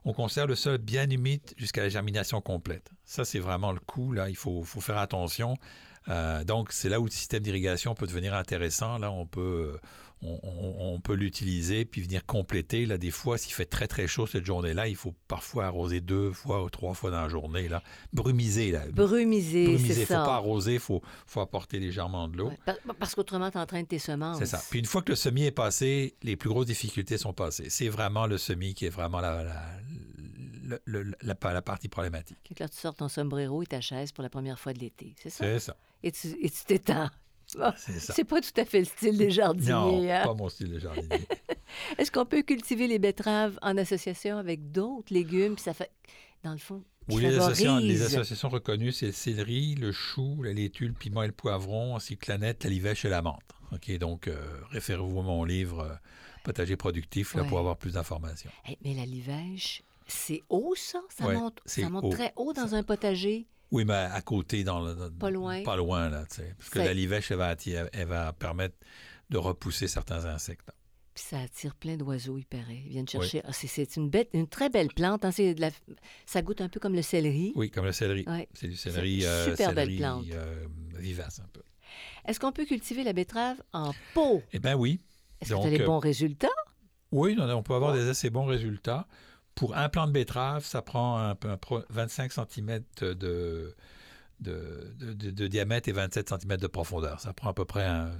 On 0.05 0.13
conserve 0.13 0.47
le 0.49 0.55
sol 0.55 0.77
bien 0.77 1.09
humide 1.09 1.41
jusqu'à 1.57 1.81
la 1.81 1.89
germination 1.89 2.39
complète. 2.39 2.91
Ça, 3.03 3.25
c'est 3.25 3.39
vraiment 3.39 3.71
le 3.71 3.79
coup. 3.79 4.13
Là, 4.13 4.29
il 4.29 4.35
faut, 4.37 4.63
faut 4.63 4.79
faire 4.79 4.97
attention. 4.99 5.57
Euh, 6.09 6.43
donc, 6.43 6.71
c'est 6.71 6.89
là 6.89 6.99
où 6.99 7.05
le 7.05 7.11
système 7.11 7.43
d'irrigation 7.43 7.93
peut 7.95 8.07
devenir 8.07 8.33
intéressant. 8.33 8.97
Là, 8.97 9.11
on 9.11 9.25
peut, 9.25 9.77
on, 10.21 10.39
on- 10.41 10.93
on 10.93 10.99
peut 10.99 11.13
l'utiliser 11.13 11.85
puis 11.85 12.01
venir 12.01 12.25
compléter. 12.25 12.85
Là, 12.85 12.97
des 12.97 13.11
fois, 13.11 13.37
s'il 13.37 13.53
fait 13.53 13.65
très 13.65 13.87
très 13.87 14.07
chaud 14.07 14.25
cette 14.25 14.45
journée-là, 14.45 14.87
il 14.87 14.95
faut 14.95 15.13
parfois 15.27 15.65
arroser 15.65 15.99
deux 16.01 16.31
fois 16.31 16.63
ou 16.63 16.69
trois 16.69 16.93
fois 16.93 17.11
dans 17.11 17.21
la 17.21 17.29
journée. 17.29 17.67
Là, 17.67 17.83
brumiser. 18.13 18.71
Là, 18.71 18.83
Brumiser, 18.91 19.65
brumiser. 19.65 19.93
c'est 19.93 20.05
faut 20.05 20.13
ça. 20.13 20.23
pas 20.25 20.35
arroser, 20.35 20.75
il 20.75 20.79
faut, 20.79 21.01
faut 21.27 21.41
apporter 21.41 21.77
légèrement 21.79 22.27
de 22.29 22.37
l'eau. 22.37 22.49
Ouais, 22.67 22.73
parce 22.99 23.13
qu'autrement, 23.13 23.51
tu 23.51 23.57
entraînes 23.57 23.85
tes 23.85 23.99
semences. 23.99 24.39
C'est 24.39 24.45
ça. 24.45 24.61
Puis 24.69 24.79
une 24.79 24.85
fois 24.85 25.01
que 25.01 25.09
le 25.11 25.15
semis 25.15 25.43
est 25.45 25.51
passé, 25.51 26.15
les 26.23 26.35
plus 26.35 26.49
grosses 26.49 26.67
difficultés 26.67 27.17
sont 27.17 27.33
passées. 27.33 27.69
C'est 27.69 27.89
vraiment 27.89 28.27
le 28.27 28.37
semis 28.37 28.73
qui 28.73 28.85
est 28.85 28.89
vraiment 28.89 29.19
la, 29.19 29.43
la, 29.43 29.61
le- 30.85 31.03
le- 31.03 31.15
la, 31.21 31.35
la 31.53 31.61
partie 31.61 31.87
problématique. 31.87 32.37
Que 32.55 32.61
là, 32.63 32.69
tu 32.69 32.77
sors 32.77 32.93
ton 32.95 33.07
sombrero 33.09 33.63
et 33.63 33.65
ta 33.65 33.81
chaise 33.81 34.11
pour 34.11 34.21
la 34.23 34.29
première 34.29 34.59
fois 34.59 34.73
de 34.73 34.79
l'été, 34.79 35.15
c'est 35.17 35.29
ça? 35.29 35.43
C'est 35.45 35.59
ça. 35.59 35.75
Et 36.03 36.11
tu 36.11 36.37
t'étends. 36.67 37.09
Bon, 37.57 37.71
C'est 37.77 38.25
pas 38.25 38.41
tout 38.41 38.51
à 38.59 38.65
fait 38.65 38.79
le 38.79 38.85
style 38.85 39.17
des 39.17 39.27
Non, 39.27 39.31
jardiniers. 39.31 40.11
hein? 40.11 40.23
pas 40.25 40.33
mon 40.33 40.49
style 40.49 40.69
de 40.69 40.79
jardinier. 40.79 41.25
Est-ce 41.97 42.11
qu'on 42.11 42.25
peut 42.25 42.41
cultiver 42.41 42.87
les 42.87 42.99
betteraves 42.99 43.57
en 43.61 43.77
association 43.77 44.37
avec 44.37 44.71
d'autres 44.73 45.13
légumes? 45.13 45.55
Puis 45.55 45.63
ça 45.63 45.73
fait, 45.73 45.89
dans 46.43 46.51
le 46.51 46.57
fond, 46.57 46.83
Oui, 47.09 47.21
les 47.21 47.37
associations, 47.37 47.77
les 47.77 48.01
associations 48.01 48.49
reconnues, 48.49 48.91
c'est 48.91 49.05
le 49.07 49.11
céleri, 49.13 49.75
le 49.75 49.93
chou, 49.93 50.43
la 50.43 50.51
laitue, 50.51 50.87
le 50.87 50.93
piment 50.93 51.23
et 51.23 51.27
le 51.27 51.31
poivron, 51.33 51.95
ainsi 51.95 52.17
que 52.17 52.29
la 52.29 52.37
nette, 52.37 52.65
la 52.65 52.69
livèche 52.69 53.05
et 53.05 53.09
la 53.09 53.21
menthe. 53.21 53.39
OK, 53.71 53.97
donc 53.97 54.27
euh, 54.27 54.37
référez-vous 54.71 55.19
à 55.19 55.23
mon 55.23 55.43
livre 55.45 55.79
euh, 55.79 55.93
Potager 56.43 56.75
productif 56.77 57.33
là, 57.33 57.41
Ouais. 57.43 57.47
pour 57.49 57.59
avoir 57.59 57.77
plus 57.77 57.93
d'informations. 57.93 58.49
Hey, 58.65 58.77
mais 58.83 58.93
la 58.93 59.05
livèche, 59.05 59.83
c'est 60.07 60.43
haut, 60.49 60.73
ça? 60.75 61.01
Ça 61.09 61.25
Ouais, 61.27 61.35
monte, 61.35 61.59
c'est 61.65 61.81
ça 61.81 61.89
monte 61.89 62.05
haut. 62.05 62.09
très 62.09 62.33
haut 62.35 62.53
dans 62.53 62.75
un 62.75 62.83
potager? 62.83 63.47
Oui, 63.71 63.83
mais 63.85 63.93
à 63.93 64.21
côté, 64.21 64.63
dans 64.63 64.79
le, 64.79 65.09
Pas 65.11 65.29
loin. 65.29 65.61
Pas 65.63 65.75
loin, 65.75 66.09
là, 66.09 66.23
tu 66.29 66.37
sais. 66.37 66.55
Parce 66.57 66.69
que 66.69 66.79
la 66.79 66.93
livèche, 66.93 67.31
elle 67.31 67.37
va, 67.37 67.49
attirer- 67.53 67.89
elle 67.93 68.07
va 68.07 68.31
permettre 68.33 68.75
de 69.29 69.37
repousser 69.37 69.87
certains 69.89 70.23
insectes. 70.25 70.69
Puis 71.13 71.25
ça 71.29 71.39
attire 71.39 71.73
plein 71.75 71.97
d'oiseaux, 71.97 72.37
il 72.37 72.45
paraît. 72.45 72.81
Ils 72.85 72.91
viennent 72.91 73.07
chercher. 73.09 73.41
Ah, 73.43 73.51
c'est- 73.51 73.95
une, 73.97 74.07
bête, 74.09 74.29
une 74.33 74.47
très 74.47 74.69
belle 74.69 74.87
plante. 74.89 75.25
hein. 75.25 75.31
C'est 75.31 75.53
de 75.55 75.61
la- 75.61 75.71
Ça 76.27 76.41
goûte 76.43 76.61
un 76.61 76.69
peu 76.69 76.79
comme 76.79 76.93
le 76.93 77.01
céleri. 77.01 77.53
Oui, 77.55 77.71
comme 77.71 77.85
le 77.85 77.91
céleri. 77.91 78.23
Ouais. 78.27 78.47
C'est 78.53 78.67
du 78.67 78.77
céleri, 78.77 79.25
euh, 79.25 79.45
super 79.49 79.73
belle 79.73 79.97
plante. 79.97 80.25
euh, 80.31 80.67
vivace 80.95 81.39
un 81.39 81.47
peu. 81.51 81.61
Est-ce 82.25 82.39
qu'on 82.39 82.51
peut 82.51 82.65
cultiver 82.65 83.03
la 83.03 83.13
betterave 83.13 83.61
en 83.73 83.93
pot? 84.13 84.43
Eh 84.53 84.59
bien 84.59 84.75
oui. 84.75 85.01
Est-ce 85.41 85.53
que 85.55 85.59
tu 85.61 85.67
as 85.67 85.69
les 85.71 85.81
euh, 85.81 85.85
bons 85.85 85.99
résultats? 85.99 86.47
Oui, 87.11 87.35
on 87.39 87.63
peut 87.63 87.73
avoir 87.73 87.93
des 87.93 88.07
assez 88.09 88.29
bons 88.29 88.45
résultats. 88.45 89.07
Pour 89.57 89.75
un 89.75 89.89
plant 89.89 90.07
de 90.07 90.11
betterave, 90.13 90.63
ça 90.63 90.81
prend 90.81 91.17
un, 91.17 91.35
peu- 91.35 91.49
un 91.49 91.57
pro- 91.57 91.83
25 91.89 92.31
cm 92.31 92.81
de, 93.01 93.13
de, 93.13 93.75
de- 94.39 95.13
de- 95.13 95.31
de 95.31 95.47
diamètre 95.47 95.89
et 95.89 95.91
27 95.91 96.29
cm 96.29 96.57
de 96.57 96.67
profondeur. 96.67 97.19
Ça 97.19 97.33
prend 97.33 97.49
à 97.49 97.53
peu 97.53 97.65
près 97.65 97.85
un, 97.85 98.11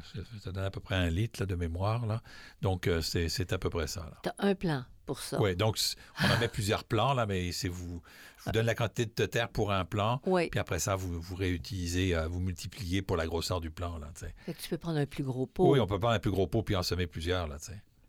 ça 0.43 0.51
donne 0.51 0.63
à 0.65 0.71
peu 0.71 0.79
près 0.79 0.95
un 0.95 1.09
litre 1.09 1.41
là, 1.41 1.45
de 1.45 1.55
mémoire. 1.55 2.05
Là. 2.07 2.21
Donc, 2.61 2.87
euh, 2.87 3.01
c'est 3.01 3.53
à 3.53 3.57
peu 3.59 3.69
près 3.69 3.87
ça. 3.87 4.01
là. 4.01 4.17
Tu 4.23 4.29
as 4.29 4.35
un 4.47 4.55
plan 4.55 4.83
pour 5.05 5.19
ça. 5.19 5.39
Oui, 5.39 5.55
donc 5.55 5.77
on 6.21 6.29
en 6.35 6.37
met 6.39 6.47
plusieurs 6.49 6.83
plants, 6.83 7.13
là, 7.13 7.25
mais 7.25 7.51
c'est 7.53 7.69
vous, 7.69 8.01
je 8.39 8.43
vous 8.45 8.51
donne 8.51 8.65
la 8.65 8.75
quantité 8.75 9.05
de 9.05 9.25
terre 9.27 9.47
pour 9.49 9.71
un 9.71 9.85
plant, 9.85 10.21
Oui. 10.25 10.49
puis 10.49 10.59
après 10.59 10.79
ça, 10.79 10.95
vous, 10.97 11.21
vous 11.21 11.35
réutilisez, 11.35 12.13
euh, 12.15 12.27
vous 12.27 12.39
multipliez 12.41 13.01
pour 13.01 13.15
la 13.15 13.25
grosseur 13.25 13.61
du 13.61 13.71
plant. 13.71 13.99
Là, 13.99 14.07
tu 14.17 14.69
peux 14.69 14.77
prendre 14.77 14.97
un 14.97 15.05
plus 15.05 15.23
gros 15.23 15.45
pot. 15.45 15.71
Oui, 15.73 15.79
on 15.79 15.87
peut 15.87 15.99
prendre 15.99 16.15
un 16.15 16.19
plus 16.19 16.31
gros 16.31 16.47
pot 16.47 16.61
puis 16.63 16.75
en 16.75 16.83
semer 16.83 17.07
plusieurs. 17.07 17.47
Là. 17.47 17.57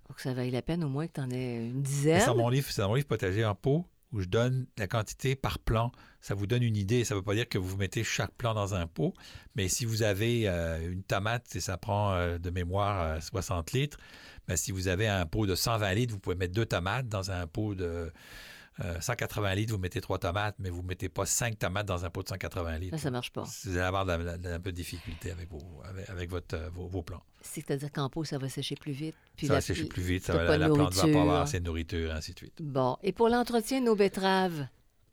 Pour 0.09 0.17
que 0.17 0.23
ça 0.23 0.35
vaille 0.35 0.51
la 0.51 0.63
peine 0.63 0.83
au 0.83 0.89
moins 0.89 1.07
que 1.07 1.13
tu 1.13 1.21
en 1.21 1.31
aies 1.31 1.69
une 1.69 1.83
dizaine. 1.83 2.21
C'est 2.21 2.27
dans 2.27 2.37
mon 2.37 2.49
livre, 2.49 2.67
c'est 2.71 2.83
mon 2.83 2.95
livre 2.95 3.07
potager 3.07 3.45
en 3.45 3.55
pot 3.55 3.87
où 4.13 4.21
je 4.21 4.27
donne 4.27 4.67
la 4.77 4.87
quantité 4.87 5.37
par 5.37 5.59
plant. 5.59 5.93
Ça 6.21 6.35
vous 6.35 6.47
donne 6.47 6.63
une 6.63 6.77
idée. 6.77 7.05
Ça 7.05 7.15
ne 7.15 7.21
veut 7.21 7.25
pas 7.25 7.35
dire 7.35 7.49
que 7.49 7.59
vous 7.59 7.77
mettez 7.77 8.05
chaque 8.05 8.33
plant 8.33 8.55
dans 8.55 8.75
un 8.75 8.87
pot, 8.87 9.15
mais 9.55 9.69
si 9.69 9.85
vous 9.85 10.03
avez 10.03 10.49
euh, 10.49 10.91
une 10.91 11.03
tomate 11.03 11.55
et 11.55 11.61
ça 11.61 11.77
prend 11.77 12.13
euh, 12.13 12.39
de 12.39 12.51
mémoire 12.51 13.03
euh, 13.03 13.21
60 13.21 13.73
litres, 13.73 13.99
ben, 14.47 14.57
si 14.57 14.73
vous 14.73 14.89
avez 14.89 15.09
un 15.09 15.27
pot 15.27 15.47
de 15.47 15.55
120 15.55 15.95
litres, 15.95 16.15
vous 16.15 16.21
pouvez 16.21 16.37
mettre 16.37 16.55
deux 16.55 16.67
tomates 16.67 17.09
dans 17.09 17.31
un 17.31 17.47
pot 17.47 17.75
de 17.75 18.11
euh, 18.81 19.01
180 19.01 19.55
litres, 19.57 19.73
vous 19.73 19.79
mettez 19.81 20.01
trois 20.01 20.19
tomates, 20.19 20.55
mais 20.59 20.71
vous 20.71 20.83
ne 20.83 20.87
mettez 20.87 21.09
pas 21.09 21.27
cinq 21.27 21.59
tomates 21.59 21.87
dans 21.87 22.05
un 22.05 22.11
pot 22.11 22.23
de 22.23 22.29
180 22.29 22.79
litres. 22.79 22.93
Là, 22.95 22.99
ça 22.99 23.11
marche 23.11 23.33
pas. 23.33 23.43
Vous 23.65 23.71
allez 23.71 23.81
avoir 23.81 24.07
de 24.07 24.37
de 24.37 24.49
un 24.51 24.61
peu 24.61 24.71
de 24.71 24.77
difficulté 24.77 25.31
avec, 25.33 25.51
vos, 25.51 25.83
avec, 25.85 26.09
avec 26.11 26.31
votre, 26.31 26.55
euh, 26.57 26.69
vos, 26.71 26.87
vos 26.87 27.03
plants. 27.03 27.23
C'est-à-dire 27.41 27.91
qu'en 27.91 28.09
pot, 28.09 28.25
ça 28.25 28.39
va 28.39 28.49
sécher 28.49 28.77
plus 28.77 28.93
vite. 28.93 29.17
Puis 29.37 29.47
ça 29.49 29.55
la- 29.55 29.59
va 29.59 29.61
sécher 29.63 29.85
plus 29.87 30.03
vite, 30.03 30.25
ça 30.25 30.35
va- 30.37 30.45
la, 30.45 30.59
la 30.59 30.69
plante 30.71 30.93
ne 30.95 30.97
va 30.97 31.13
pas 31.13 31.21
avoir 31.23 31.43
assez 31.43 31.59
de 31.61 31.65
nourriture, 31.65 32.11
et 32.11 32.13
ainsi 32.13 32.33
de 32.35 32.39
suite. 32.39 32.63
Bon. 32.63 32.97
Et 33.03 33.13
pour 33.13 33.29
l'entretien 33.29 33.81
de 33.81 33.87
nos 33.87 33.97
betteraves, 33.97 34.67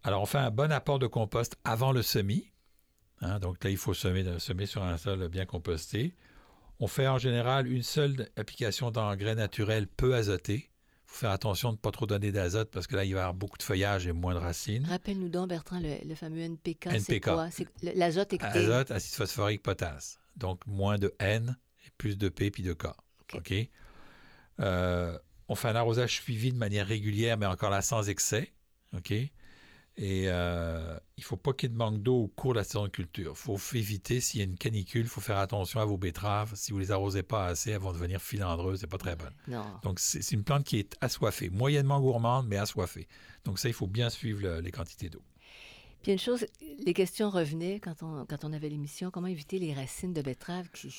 Alors, 0.03 0.21
on 0.21 0.25
fait 0.27 0.37
un 0.37 0.51
bon 0.51 0.71
apport 0.71 0.99
de 0.99 1.07
compost 1.07 1.55
avant 1.63 1.91
le 1.91 2.03
semis. 2.03 2.51
Hein, 3.21 3.39
donc 3.39 3.63
là, 3.63 3.69
il 3.71 3.77
faut 3.77 3.93
semer, 3.95 4.23
semer 4.39 4.65
sur 4.67 4.83
un 4.83 4.97
sol 4.97 5.27
bien 5.29 5.45
composté. 5.47 6.13
On 6.79 6.87
fait 6.87 7.07
en 7.07 7.17
général 7.17 7.67
une 7.71 7.81
seule 7.83 8.27
application 8.35 8.91
d'engrais 8.91 9.33
naturel 9.33 9.87
peu 9.87 10.13
azoté. 10.13 10.69
Faut 11.15 11.21
faire 11.21 11.31
attention 11.31 11.69
de 11.69 11.75
ne 11.75 11.79
pas 11.79 11.91
trop 11.91 12.05
donner 12.05 12.33
d'azote 12.33 12.69
parce 12.71 12.87
que 12.87 12.95
là, 12.97 13.05
il 13.05 13.13
va 13.13 13.19
y 13.19 13.21
avoir 13.21 13.33
beaucoup 13.33 13.57
de 13.57 13.63
feuillage 13.63 14.05
et 14.05 14.11
moins 14.11 14.33
de 14.33 14.39
racines. 14.39 14.85
rappelle-nous 14.85 15.29
donc, 15.29 15.47
Bertrand, 15.47 15.79
le, 15.79 15.95
le 16.05 16.13
fameux 16.13 16.41
NPK, 16.41 16.89
c'est 16.91 17.09
NPK. 17.09 17.23
quoi? 17.23 17.49
C'est 17.51 17.67
le- 17.83 17.93
L'azote 17.97 18.33
est 18.33 18.43
Azote, 18.43 18.91
acide 18.91 19.15
phosphorique, 19.15 19.63
potasse. 19.63 20.19
Donc 20.35 20.59
moins 20.67 20.97
de 20.97 21.15
N 21.19 21.55
et 21.85 21.89
plus 21.97 22.17
de 22.17 22.27
P 22.27 22.51
puis 22.51 22.63
de 22.63 22.73
K. 22.73 22.87
OK. 22.87 23.35
OK? 23.35 23.53
Euh, 24.59 25.17
on 25.47 25.55
fait 25.55 25.69
un 25.69 25.75
arrosage 25.77 26.15
suivi 26.15 26.51
de 26.51 26.57
manière 26.57 26.85
régulière, 26.85 27.37
mais 27.37 27.45
encore 27.45 27.69
là 27.69 27.81
sans 27.81 28.09
excès. 28.09 28.51
OK? 28.93 29.13
Et 29.97 30.23
euh, 30.27 30.97
il 31.17 31.21
ne 31.21 31.25
faut 31.25 31.37
pas 31.37 31.53
qu'il 31.53 31.69
y 31.69 31.71
ait 31.71 31.73
de 31.73 31.77
manque 31.77 32.01
d'eau 32.01 32.23
au 32.23 32.27
cours 32.27 32.51
de 32.53 32.57
la 32.59 32.65
saison 32.65 32.83
de 32.83 32.89
culture. 32.89 33.31
Il 33.31 33.37
faut 33.37 33.57
éviter, 33.77 34.19
s'il 34.19 34.39
y 34.39 34.43
a 34.43 34.45
une 34.45 34.57
canicule, 34.57 35.03
il 35.03 35.07
faut 35.07 35.21
faire 35.21 35.37
attention 35.37 35.79
à 35.79 35.85
vos 35.85 35.97
betteraves. 35.97 36.51
Si 36.55 36.71
vous 36.73 36.79
ne 36.79 36.83
les 36.83 36.91
arrosez 36.91 37.23
pas 37.23 37.45
assez, 37.45 37.71
elles 37.71 37.79
vont 37.79 37.93
devenir 37.93 38.21
filandreuses. 38.21 38.81
C'est 38.81 38.87
pas 38.87 38.97
très 38.97 39.15
bon. 39.15 39.25
Donc, 39.83 39.99
c'est 40.01 40.31
une 40.31 40.43
plante 40.43 40.65
qui 40.65 40.79
est 40.79 40.97
assoiffée, 40.99 41.49
moyennement 41.49 42.01
gourmande, 42.01 42.45
mais 42.49 42.57
assoiffée. 42.57 43.07
Donc, 43.45 43.57
ça, 43.57 43.69
il 43.69 43.73
faut 43.73 43.87
bien 43.87 44.09
suivre 44.09 44.41
le- 44.41 44.59
les 44.59 44.71
quantités 44.71 45.09
d'eau. 45.09 45.21
Puis 46.03 46.11
une 46.11 46.19
chose, 46.19 46.45
les 46.85 46.93
questions 46.93 47.29
revenaient 47.29 47.79
quand 47.79 48.03
on, 48.03 48.25
quand 48.25 48.43
on 48.43 48.51
avait 48.53 48.69
l'émission, 48.69 49.09
comment 49.11 49.27
éviter 49.27 49.59
les 49.59 49.73
racines 49.73 50.13
de 50.13 50.21
betterave 50.21 50.67
qui, 50.71 50.93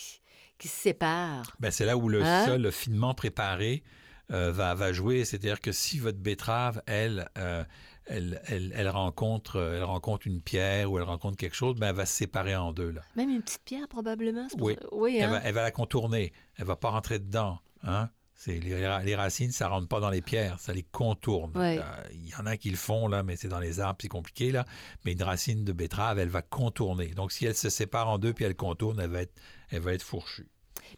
qui 0.58 0.68
se 0.68 0.74
séparent? 0.80 1.54
Ben, 1.60 1.70
c'est 1.70 1.84
là 1.84 1.96
où 1.98 2.08
le 2.08 2.22
Hein? 2.24 2.46
sol 2.46 2.72
finement 2.72 3.12
préparé 3.14 3.84
euh, 4.32 4.50
va, 4.50 4.74
va 4.74 4.92
jouer. 4.92 5.24
C'est-à-dire 5.24 5.60
que 5.60 5.70
si 5.70 5.98
votre 6.00 6.18
betterave, 6.18 6.82
elle, 6.86 7.28
euh, 7.38 7.62
elle, 8.06 8.40
elle, 8.46 8.72
elle 8.74 8.88
rencontre, 8.88 9.56
euh, 9.56 9.76
elle 9.76 9.84
rencontre 9.84 10.26
une 10.26 10.40
pierre 10.40 10.90
ou 10.90 10.98
elle 10.98 11.04
rencontre 11.04 11.36
quelque 11.36 11.56
chose, 11.56 11.76
ben, 11.76 11.88
elle 11.88 11.96
va 11.96 12.06
se 12.06 12.14
séparer 12.14 12.56
en 12.56 12.72
deux. 12.72 12.90
Là. 12.90 13.02
Même 13.16 13.30
une 13.30 13.42
petite 13.42 13.62
pierre, 13.64 13.88
probablement. 13.88 14.46
pour 14.48 14.62
Oui. 14.62 14.76
oui 14.92 15.16
Elle, 15.18 15.24
hein? 15.24 15.30
va, 15.30 15.40
elle 15.44 15.54
va 15.54 15.62
la 15.62 15.70
contourner. 15.70 16.32
Elle 16.56 16.66
va 16.66 16.76
pas 16.76 16.90
rentrer 16.90 17.18
dedans. 17.18 17.58
Hein? 17.82 18.08
Les, 18.46 18.60
les 18.60 19.16
racines, 19.16 19.50
ça 19.50 19.68
rentre 19.68 19.88
pas 19.88 19.98
dans 19.98 20.10
les 20.10 20.20
pierres, 20.20 20.60
ça 20.60 20.72
les 20.72 20.82
contourne. 20.82 21.56
Ouais. 21.56 21.80
Il 22.12 22.28
y 22.28 22.34
en 22.36 22.46
a 22.46 22.56
qui 22.56 22.70
le 22.70 22.76
font, 22.76 23.08
là, 23.08 23.22
mais 23.22 23.34
c'est 23.34 23.48
dans 23.48 23.58
les 23.58 23.80
arbres, 23.80 23.98
c'est 24.00 24.08
compliqué. 24.08 24.52
Là. 24.52 24.64
Mais 25.04 25.12
une 25.12 25.22
racine 25.22 25.64
de 25.64 25.72
betterave, 25.72 26.18
elle 26.18 26.28
va 26.28 26.42
contourner. 26.42 27.08
Donc, 27.08 27.32
si 27.32 27.46
elle 27.46 27.56
se 27.56 27.70
sépare 27.70 28.08
en 28.08 28.18
deux 28.18 28.34
puis 28.34 28.44
elle 28.44 28.54
contourne, 28.54 29.00
elle 29.00 29.10
va 29.10 29.22
être, 29.22 29.34
elle 29.70 29.80
va 29.80 29.94
être 29.94 30.02
fourchue. 30.02 30.48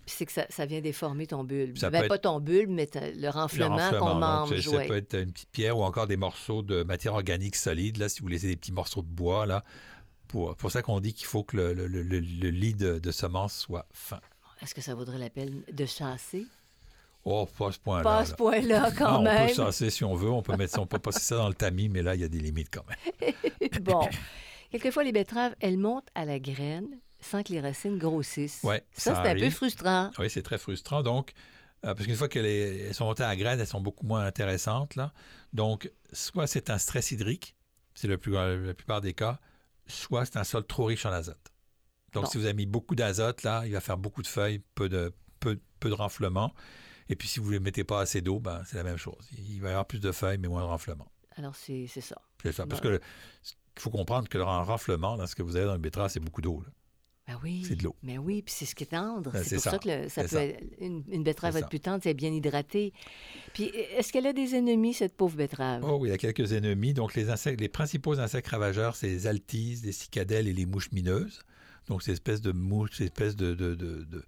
Puis 0.06 0.14
c'est 0.16 0.26
que 0.26 0.32
ça, 0.32 0.46
ça 0.50 0.66
vient 0.66 0.80
déformer 0.80 1.26
ton 1.26 1.44
bulbe. 1.44 1.76
Ça 1.78 1.90
Ben, 1.90 2.02
peut 2.02 2.08
pas 2.08 2.14
être- 2.16 2.22
ton 2.22 2.40
bulbe, 2.40 2.70
mais 2.70 2.88
le 2.94 3.20
Le 3.22 3.28
renflement 3.30 3.90
qu'on 3.98 4.14
mange. 4.14 4.54
ça, 4.60 4.70
ça 4.70 4.76
ouais. 4.76 4.86
peut 4.86 4.96
être 4.96 5.14
une 5.14 5.32
petite 5.32 5.50
pierre 5.50 5.76
ou 5.78 5.82
encore 5.82 6.06
des 6.06 6.16
morceaux 6.16 6.62
de 6.62 6.82
matière 6.82 7.14
organique 7.14 7.56
solide, 7.56 7.96
là, 7.98 8.08
si 8.08 8.20
vous 8.22 8.28
laissez 8.28 8.46
des 8.48 8.56
petits 8.56 8.72
morceaux 8.72 9.02
de 9.02 9.08
bois, 9.08 9.46
là. 9.46 9.64
Pour, 10.28 10.54
pour 10.56 10.70
ça 10.70 10.82
qu'on 10.82 11.00
dit 11.00 11.14
qu'il 11.14 11.26
faut 11.26 11.42
que 11.42 11.56
le, 11.56 11.72
le- 11.72 11.86
le- 11.86 12.02
le- 12.02 12.20
le 12.20 12.50
lit 12.50 12.74
de, 12.74 12.98
de 12.98 13.10
semences 13.10 13.54
soit 13.56 13.86
fin. 13.92 14.20
Est-ce 14.60 14.74
que 14.74 14.80
ça 14.82 14.94
vaudrait 14.94 15.18
la 15.18 15.30
peine 15.30 15.62
de 15.72 15.86
chasser? 15.86 16.44
Oh, 17.24 17.46
pas 17.58 17.68
à 17.68 17.72
ce 17.72 17.78
point-là. 17.78 18.02
Pas 18.04 18.18
à 18.18 18.24
ce 18.26 18.34
point-là, 18.34 18.90
quand 18.98 19.12
Non, 19.12 19.18
on 19.18 19.22
même. 19.22 19.48
peut 19.48 19.54
chasser 19.54 19.88
si 19.90 20.04
on 20.04 20.14
veut, 20.14 20.30
on 20.30 20.42
peut 20.42 20.56
mettre 20.56 20.78
on 20.78 20.86
peut 20.86 20.98
passer 20.98 21.20
ça 21.20 21.36
dans 21.36 21.48
le 21.48 21.54
tamis, 21.54 21.88
mais 21.88 22.02
là, 22.02 22.14
il 22.14 22.20
y 22.20 22.24
a 22.24 22.28
des 22.28 22.38
limites 22.40 22.68
quand 22.70 22.84
même. 22.88 23.32
bon. 23.82 24.06
Quelquefois, 24.70 25.02
les 25.04 25.12
betteraves, 25.12 25.54
elles 25.60 25.78
montent 25.78 26.08
à 26.14 26.24
la 26.26 26.38
graine 26.38 26.88
sans 27.20 27.42
que 27.42 27.52
les 27.52 27.60
racines 27.60 27.98
grossissent. 27.98 28.62
Ouais, 28.62 28.84
ça, 28.92 29.14
ça 29.14 29.22
c'est 29.24 29.30
un 29.30 29.34
peu 29.34 29.50
frustrant. 29.50 30.10
Oui, 30.18 30.30
c'est 30.30 30.42
très 30.42 30.58
frustrant. 30.58 31.02
Donc, 31.02 31.32
euh, 31.84 31.94
parce 31.94 32.06
qu'une 32.06 32.16
fois 32.16 32.28
qu'elles 32.28 32.94
sont 32.94 33.04
montées 33.06 33.22
à 33.22 33.28
la 33.28 33.36
graine, 33.36 33.60
elles 33.60 33.66
sont 33.66 33.80
beaucoup 33.80 34.06
moins 34.06 34.24
intéressantes. 34.24 34.94
Là. 34.96 35.12
Donc, 35.52 35.90
soit 36.12 36.46
c'est 36.46 36.70
un 36.70 36.78
stress 36.78 37.10
hydrique, 37.12 37.54
c'est 37.94 38.08
le 38.08 38.18
plus, 38.18 38.32
la 38.32 38.74
plupart 38.74 39.00
des 39.00 39.14
cas, 39.14 39.38
soit 39.86 40.24
c'est 40.26 40.36
un 40.38 40.44
sol 40.44 40.66
trop 40.66 40.84
riche 40.86 41.06
en 41.06 41.12
azote. 41.12 41.52
Donc, 42.12 42.24
Bon. 42.24 42.30
si 42.30 42.38
vous 42.38 42.44
avez 42.44 42.54
mis 42.54 42.66
beaucoup 42.66 42.94
d'azote, 42.94 43.42
là, 43.42 43.62
il 43.66 43.72
va 43.72 43.80
faire 43.80 43.98
beaucoup 43.98 44.22
de 44.22 44.26
feuilles, 44.26 44.62
peu 44.74 44.88
de, 44.88 45.12
peu, 45.40 45.60
peu 45.80 45.88
de 45.88 45.94
renflement. 45.94 46.54
Et 47.10 47.16
puis, 47.16 47.28
si 47.28 47.38
vous 47.40 47.52
ne 47.52 47.58
mettez 47.58 47.84
pas 47.84 48.00
assez 48.00 48.20
d'eau, 48.20 48.38
ben, 48.40 48.62
c'est 48.66 48.76
la 48.76 48.82
même 48.82 48.96
chose. 48.96 49.28
Il 49.38 49.60
va 49.60 49.68
y 49.68 49.70
avoir 49.72 49.86
plus 49.86 50.00
de 50.00 50.12
feuilles, 50.12 50.38
mais 50.38 50.48
moins 50.48 50.62
de 50.62 50.66
renflement. 50.66 51.10
Alors, 51.36 51.54
c'est 51.54 51.86
c'est 51.86 52.00
ça. 52.00 52.16
C'est 52.42 52.52
ça. 52.52 52.66
Parce 52.66 52.80
Bon. 52.80 52.88
que 52.88 52.92
le- 52.94 53.00
il 53.76 53.80
faut 53.80 53.90
comprendre 53.90 54.28
que 54.28 54.36
le 54.38 54.44
renflement, 54.44 55.24
ce 55.26 55.34
que 55.36 55.42
vous 55.42 55.54
avez 55.56 55.66
dans 55.66 55.72
le 55.72 55.78
betterave, 55.78 56.10
c'est 56.10 56.18
beaucoup 56.20 56.40
d'eau. 56.42 56.64
Ben 57.28 57.38
oui. 57.44 57.62
C'est 57.68 57.76
de 57.76 57.84
l'eau. 57.84 57.94
Mais 58.02 58.16
oui, 58.18 58.40
puis 58.42 58.54
c'est 58.56 58.64
ce 58.64 58.74
qui 58.74 58.84
est 58.84 58.88
tendre. 58.88 59.30
Ben, 59.30 59.44
c'est 59.44 59.56
pour 59.56 59.64
ça, 59.64 59.70
ça. 59.72 59.78
que 59.78 59.88
le- 59.88 60.08
ça 60.08 60.22
peut 60.22 60.28
ça. 60.28 60.44
être- 60.46 60.64
une, 60.80 61.04
une 61.10 61.22
betterave 61.22 61.52
C'est 61.52 61.58
être 61.60 61.68
plus 61.68 61.78
tendre, 61.80 62.00
c'est 62.02 62.14
bien 62.14 62.32
hydratée. 62.32 62.92
Puis, 63.52 63.64
est-ce 63.96 64.12
qu'elle 64.12 64.26
a 64.26 64.32
des 64.32 64.54
ennemis, 64.54 64.94
cette 64.94 65.14
pauvre 65.14 65.36
betterave? 65.36 65.84
Oh 65.84 65.98
oui, 66.00 66.08
il 66.08 66.12
y 66.12 66.14
a 66.14 66.18
quelques 66.18 66.52
ennemis. 66.52 66.94
Donc, 66.94 67.14
les, 67.14 67.28
insectes, 67.30 67.60
les 67.60 67.68
principaux 67.68 68.18
insectes 68.18 68.48
ravageurs, 68.48 68.96
c'est 68.96 69.08
les 69.08 69.26
altises, 69.26 69.84
les 69.84 69.92
cicadelles 69.92 70.48
et 70.48 70.54
les 70.54 70.64
mouches 70.66 70.90
mineuses. 70.90 71.40
Donc, 71.88 72.02
ces 72.02 72.12
espèces 72.12 72.40
de 72.40 72.52
mouches, 72.52 72.90
ces 72.96 73.04
espèces 73.04 73.36
de... 73.36 73.54
de, 73.54 73.74
de, 73.74 74.04
de- 74.04 74.24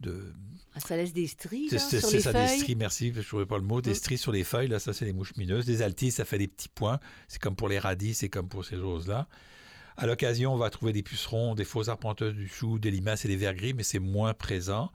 de- 0.00 0.32
Ah, 0.74 0.80
Ça 0.80 0.96
laisse 0.96 1.12
des 1.12 1.28
stries 1.28 1.68
là, 1.70 1.78
sur 1.78 2.10
les 2.10 2.20
ça, 2.20 2.32
feuilles? 2.32 2.48
des 2.48 2.58
stries, 2.58 2.74
merci, 2.74 3.12
je 3.14 3.18
ne 3.18 3.22
trouvais 3.24 3.46
pas 3.46 3.58
le 3.58 3.62
mot. 3.62 3.80
Des 3.80 3.90
Mm. 3.92 3.94
stries 3.94 4.18
sur 4.18 4.32
les 4.32 4.42
feuilles, 4.42 4.66
là, 4.66 4.80
ça, 4.80 4.92
c'est 4.92 5.04
les 5.04 5.12
mouches 5.12 5.36
mineuses. 5.36 5.64
Des 5.66 5.80
altises, 5.80 6.16
ça 6.16 6.24
fait 6.24 6.38
des 6.38 6.48
petits 6.48 6.68
points. 6.68 6.98
C'est 7.28 7.40
comme 7.40 7.54
pour 7.54 7.68
les 7.68 7.78
radis, 7.78 8.14
c'est 8.14 8.28
comme 8.28 8.48
pour 8.48 8.64
ces 8.64 8.74
choses-là. 8.76 9.28
À 9.96 10.06
l'occasion, 10.06 10.54
on 10.54 10.56
va 10.56 10.70
trouver 10.70 10.92
des 10.92 11.02
pucerons, 11.02 11.54
des 11.54 11.64
fausses 11.64 11.88
arpenteuses 11.88 12.34
du 12.34 12.48
chou, 12.48 12.78
des 12.78 12.90
limaces 12.90 13.24
et 13.24 13.28
des 13.28 13.36
vers 13.36 13.54
gris, 13.54 13.74
mais 13.74 13.82
c'est 13.82 13.98
moins 13.98 14.34
présent. 14.34 14.90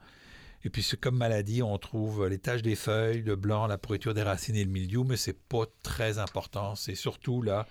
Et 0.64 0.70
puis, 0.70 0.84
comme 1.00 1.16
maladie, 1.16 1.62
on 1.62 1.78
trouve 1.78 2.26
les 2.26 2.38
taches 2.38 2.62
des 2.62 2.74
feuilles, 2.74 3.22
le 3.22 3.36
blanc, 3.36 3.66
la 3.66 3.78
pourriture 3.78 4.12
des 4.12 4.22
racines 4.22 4.56
et 4.56 4.64
le 4.64 4.70
mildiou, 4.70 5.04
mais 5.04 5.16
c'est 5.16 5.38
pas 5.38 5.64
très 5.82 6.18
important. 6.18 6.74
C'est 6.74 6.96
surtout 6.96 7.42
là 7.42 7.66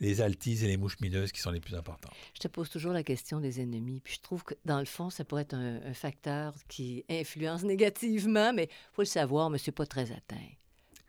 les 0.00 0.20
altises 0.20 0.62
et 0.62 0.68
les 0.68 0.76
mouches 0.76 1.00
mineuses 1.00 1.32
qui 1.32 1.40
sont 1.40 1.50
les 1.50 1.58
plus 1.58 1.74
importantes. 1.74 2.12
Je 2.34 2.40
te 2.40 2.48
pose 2.48 2.70
toujours 2.70 2.92
la 2.92 3.02
question 3.02 3.40
des 3.40 3.60
ennemis. 3.60 4.00
Puis 4.00 4.14
je 4.14 4.20
trouve 4.20 4.44
que, 4.44 4.54
dans 4.64 4.78
le 4.78 4.84
fond, 4.84 5.10
ça 5.10 5.24
pourrait 5.24 5.42
être 5.42 5.54
un, 5.54 5.80
un 5.84 5.94
facteur 5.94 6.54
qui 6.68 7.04
influence 7.10 7.62
négativement, 7.64 8.52
mais 8.52 8.68
faut 8.92 9.02
le 9.02 9.06
savoir, 9.06 9.50
mais 9.50 9.58
c'est 9.58 9.72
pas 9.72 9.86
très 9.86 10.12
atteint. 10.12 10.36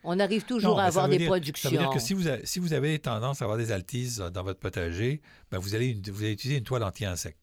On 0.02 0.18
arrive 0.18 0.44
toujours 0.44 0.76
Non, 0.76 0.78
à 0.78 0.84
avoir 0.84 1.08
des 1.08 1.18
dire- 1.18 1.26
productions. 1.28 1.68
Ça 1.70 1.76
veut 1.76 1.82
dire 1.82 1.90
que 1.92 1.98
si 2.00 2.14
vous 2.14 2.26
avez, 2.26 2.46
si 2.46 2.58
vous 2.58 2.72
avez 2.72 2.98
tendance 2.98 3.42
à 3.42 3.44
avoir 3.44 3.58
des 3.58 3.70
altises 3.72 4.16
dans 4.32 4.42
votre 4.42 4.58
potager, 4.58 5.20
ben 5.50 5.58
vous, 5.58 5.74
allez, 5.74 6.00
vous 6.10 6.22
allez 6.22 6.32
utiliser 6.32 6.58
une 6.58 6.64
toile 6.64 6.82
anti-insecte. 6.84 7.38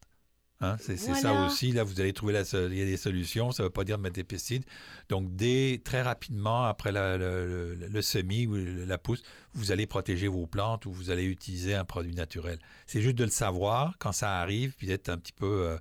Hein, 0.59 0.75
c'est 0.79 0.97
ça 0.97 1.45
aussi. 1.45 1.71
Là, 1.71 1.83
vous 1.83 2.01
allez 2.01 2.13
trouver 2.13 2.33
la, 2.33 2.41
il 2.41 2.75
y 2.75 2.81
a 2.81 2.85
des 2.85 2.97
solutions. 2.97 3.51
Ça 3.51 3.61
ne 3.61 3.67
veut 3.67 3.71
pas 3.71 3.83
dire 3.83 3.99
de 3.99 4.01
mettre 4.01 4.15
des 4.15 4.23
pesticides. 4.23 4.65
Donc, 5.07 5.35
dès 5.35 5.79
très 5.83 6.01
rapidement, 6.01 6.65
après 6.65 6.91
la- 6.91 7.15
le, 7.15 7.75
le- 7.75 7.87
le 7.87 8.01
semis 8.01 8.47
ou 8.47 8.55
la 8.87 8.97
pousse, 8.97 9.21
vous 9.53 9.71
allez 9.71 9.85
protéger 9.85 10.27
vos 10.27 10.47
plantes 10.47 10.87
ou 10.87 10.91
vous 10.91 11.11
allez 11.11 11.25
utiliser 11.25 11.75
un 11.75 11.85
produit 11.85 12.15
naturel. 12.15 12.57
C'est 12.87 13.01
juste 13.01 13.17
de 13.17 13.23
le 13.23 13.29
savoir 13.29 13.97
quand 13.99 14.11
ça 14.13 14.39
arrive, 14.39 14.73
puis 14.75 14.87
d'être 14.87 15.09
un 15.09 15.19
petit 15.19 15.31
peu. 15.33 15.45
euh, 15.67 15.77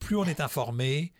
plus 0.00 0.16
on 0.16 0.24
est 0.24 0.40
informé, 0.40 1.12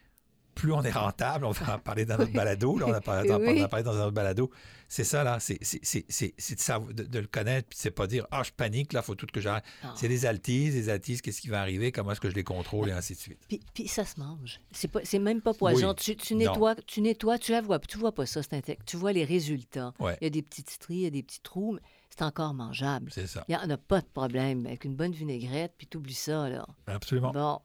plus 0.61 0.73
on 0.73 0.83
est 0.83 0.91
rentable. 0.91 1.45
On 1.47 1.53
va 1.53 1.75
en 1.77 1.79
parler 1.79 2.05
dans 2.05 2.19
notre 2.19 2.33
balado. 2.33 2.79
Là, 2.79 2.87
on, 2.89 2.93
a 2.93 3.01
parlé, 3.01 3.31
on 3.33 3.39
Oui. 3.39 3.61
a 3.63 3.69
parlé 3.69 3.83
dans 3.85 3.97
un 3.97 4.03
autre 4.05 4.11
balado. 4.13 4.51
C'est 4.89 5.05
ça, 5.05 5.25
là. 5.25 5.39
C'est 5.41 5.59
de, 5.61 6.93
de- 6.93 7.03
de 7.05 7.19
le 7.19 7.27
connaître, 7.27 7.69
puis 7.69 7.79
c'est 7.81 7.91
pas 7.93 8.07
dire 8.07 8.27
Ah, 8.31 8.43
je 8.43 8.51
panique, 8.51 8.93
là, 8.93 9.01
il 9.03 9.07
faut 9.07 9.15
tout 9.15 9.27
que 9.33 9.41
j'arrête. 9.41 9.65
C'est 9.95 10.09
des 10.09 10.27
altises, 10.27 10.75
des 10.75 10.89
altises, 10.91 11.23
qu'est-ce 11.23 11.41
qui 11.41 11.49
va 11.49 11.61
arriver, 11.61 11.93
comment 11.93 12.13
est-ce 12.13 12.21
que 12.21 12.29
je 12.29 12.35
les 12.35 12.45
contrôle, 12.45 12.89
et 12.89 12.93
ainsi 12.93 13.15
de 13.15 13.19
suite. 13.19 13.39
Puis, 13.49 13.61
puis 13.73 13.89
ça 13.89 14.05
se 14.05 14.19
mange. 14.21 14.61
C'est 14.73 15.19
même 15.19 15.41
pas 15.41 15.55
poison. 15.55 15.91
Oui. 15.91 15.95
Tu, 15.97 16.17
tu 16.17 16.35
Non. 16.35 16.41
nettoies, 16.41 16.75
tu 16.87 17.01
nettoies, 17.01 17.39
tu 17.39 17.53
la 17.53 17.61
vois, 17.63 17.79
tu 17.79 17.97
vois 17.99 18.13
pas 18.13 18.27
ça, 18.27 18.43
c'est. 18.43 18.79
Tu 18.85 18.97
vois 18.97 19.13
les 19.13 19.25
résultats. 19.25 19.95
Ouais. 19.99 20.17
Il 20.21 20.25
y 20.25 20.27
a 20.27 20.31
des 20.31 20.43
petites 20.43 20.71
stries, 20.71 20.95
il 20.97 21.03
y 21.03 21.07
a 21.07 21.11
des 21.11 21.23
petits 21.23 21.41
trous, 21.41 21.73
mais 21.75 21.81
c'est 22.11 22.23
encore 22.23 22.53
mangeable. 22.53 23.11
C'est 23.15 23.27
ça. 23.29 23.45
Il 23.49 23.57
n'y 23.57 23.63
en 23.63 23.71
a 23.71 23.77
pas 23.79 24.01
de 24.01 24.07
problème 24.13 24.67
avec 24.67 24.85
une 24.85 24.97
bonne 24.97 25.13
vinaigrette, 25.13 25.73
puis 25.79 25.87
t'oublies 25.87 26.15
ça, 26.15 26.49
là. 26.49 26.67
Absolument. 26.89 27.31
Bon, 27.31 27.61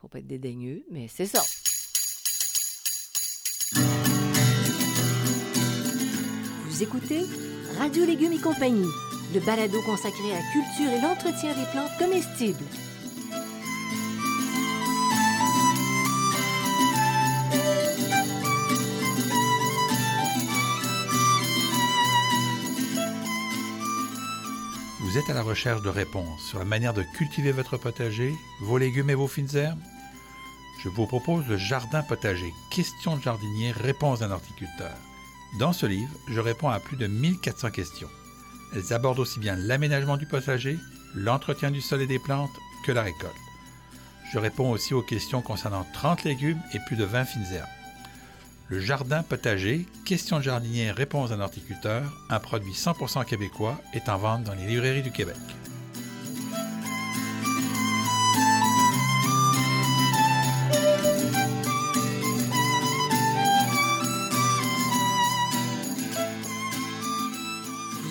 faut 0.00 0.08
pas 0.08 0.18
être 0.20 0.26
dédaigneux, 0.26 0.82
mais 0.90 1.06
c'est 1.08 1.26
ça. 1.26 1.42
Écoutez 6.80 7.26
Radio 7.76 8.04
Légumes 8.04 8.34
et 8.34 8.38
compagnie, 8.38 8.86
le 9.34 9.40
balado 9.40 9.82
consacré 9.82 10.30
à 10.30 10.36
la 10.36 10.52
culture 10.52 10.92
et 10.92 11.00
l'entretien 11.00 11.52
des 11.52 11.64
plantes 11.72 11.90
comestibles. 11.98 12.64
Vous 25.00 25.18
êtes 25.18 25.28
à 25.30 25.34
la 25.34 25.42
recherche 25.42 25.82
de 25.82 25.88
réponses 25.88 26.40
sur 26.48 26.60
la 26.60 26.64
manière 26.64 26.94
de 26.94 27.02
cultiver 27.02 27.50
votre 27.50 27.76
potager, 27.76 28.32
vos 28.60 28.78
légumes 28.78 29.10
et 29.10 29.14
vos 29.14 29.26
fines 29.26 29.56
herbes? 29.56 29.82
Je 30.84 30.88
vous 30.90 31.06
propose 31.06 31.44
le 31.48 31.56
Jardin 31.56 32.02
potager, 32.02 32.52
questions 32.70 33.16
de 33.16 33.22
jardinier, 33.22 33.72
réponses 33.72 34.20
d'un 34.20 34.30
horticulteur. 34.30 34.96
Dans 35.56 35.72
ce 35.72 35.86
livre, 35.86 36.12
je 36.28 36.40
réponds 36.40 36.68
à 36.68 36.78
plus 36.78 36.96
de 36.96 37.06
1400 37.06 37.70
questions. 37.70 38.10
Elles 38.74 38.92
abordent 38.92 39.18
aussi 39.18 39.40
bien 39.40 39.56
l'aménagement 39.56 40.16
du 40.16 40.26
potager, 40.26 40.76
l'entretien 41.14 41.70
du 41.70 41.80
sol 41.80 42.02
et 42.02 42.06
des 42.06 42.18
plantes 42.18 42.50
que 42.84 42.92
la 42.92 43.02
récolte. 43.02 43.32
Je 44.30 44.38
réponds 44.38 44.70
aussi 44.70 44.92
aux 44.92 45.02
questions 45.02 45.40
concernant 45.40 45.86
30 45.94 46.24
légumes 46.24 46.60
et 46.74 46.78
plus 46.86 46.96
de 46.96 47.04
20 47.04 47.24
fines 47.24 47.52
herbes. 47.52 47.66
Le 48.68 48.78
jardin 48.78 49.22
potager, 49.22 49.86
questions 50.04 50.36
de 50.36 50.42
jardinier, 50.42 50.90
réponses 50.90 51.30
d'un 51.30 51.40
horticulteur, 51.40 52.04
un 52.28 52.38
produit 52.38 52.74
100% 52.74 53.24
québécois, 53.24 53.80
est 53.94 54.10
en 54.10 54.18
vente 54.18 54.44
dans 54.44 54.54
les 54.54 54.66
librairies 54.66 55.02
du 55.02 55.10
Québec. 55.10 55.36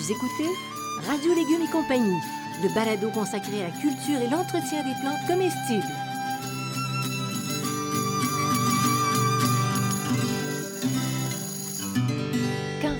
Vous 0.08 0.14
écoutez 0.14 0.48
Radio 1.06 1.34
Légumes 1.34 1.66
et 1.68 1.70
compagnie, 1.70 2.18
le 2.62 2.74
balado 2.74 3.10
consacré 3.10 3.62
à 3.62 3.68
la 3.68 3.74
culture 3.78 4.18
et 4.22 4.30
l'entretien 4.30 4.82
des 4.82 4.94
plantes 5.02 5.26
comestibles. 5.26 5.84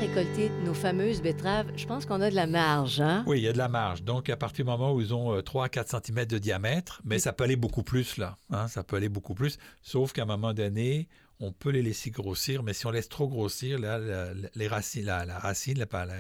récolter 0.01 0.51
nos 0.65 0.75
fameuses 0.75 1.21
betteraves, 1.23 1.67
je 1.77 1.87
pense 1.87 2.07
qu'on 2.07 2.21
a 2.21 2.31
de 2.31 2.35
la 2.35 2.47
marge, 2.47 3.01
hein? 3.01 3.25
Oui, 3.27 3.39
il 3.41 3.43
y 3.45 3.49
a 3.49 3.53
de 3.53 3.59
la 3.59 3.69
marge. 3.69 4.03
Donc, 4.03 4.29
à 4.31 4.37
partir 4.37 4.65
du 4.65 4.71
moment 4.71 4.93
où 4.93 5.01
ils 5.01 5.13
ont 5.13 5.41
3 5.43 5.65
à 5.67 5.69
4 5.69 6.03
cm 6.05 6.25
de 6.27 6.39
diamètre, 6.39 7.01
mais 7.05 7.19
ça 7.19 7.33
peut 7.33 7.45
aller 7.45 7.57
beaucoup 7.57 7.83
plus, 7.83 8.17
là. 8.17 8.37
hein, 8.51 8.69
ça 8.69 8.85
peut 8.85 8.97
aller 8.97 9.09
beaucoup 9.09 9.35
plus. 9.35 9.59
Sauf 9.83 10.13
qu'à 10.13 10.23
un 10.23 10.27
moment 10.27 10.55
donné, 10.55 11.09
on 11.41 11.53
peut 11.53 11.71
les 11.71 11.83
laisser 11.83 12.11
grossir, 12.11 12.63
mais 12.63 12.73
si 12.75 12.87
on 12.87 12.91
laisse 12.91 13.09
trop 13.09 13.29
grossir, 13.29 13.79
là, 13.79 13.99
la, 13.99 14.35
la- 14.35 14.49
les 14.55 14.69
racines, 14.69 15.05
la, 15.05 15.25
la 15.25 15.39
racine, 15.39 15.79
la, 15.79 16.05
la- 16.07 16.15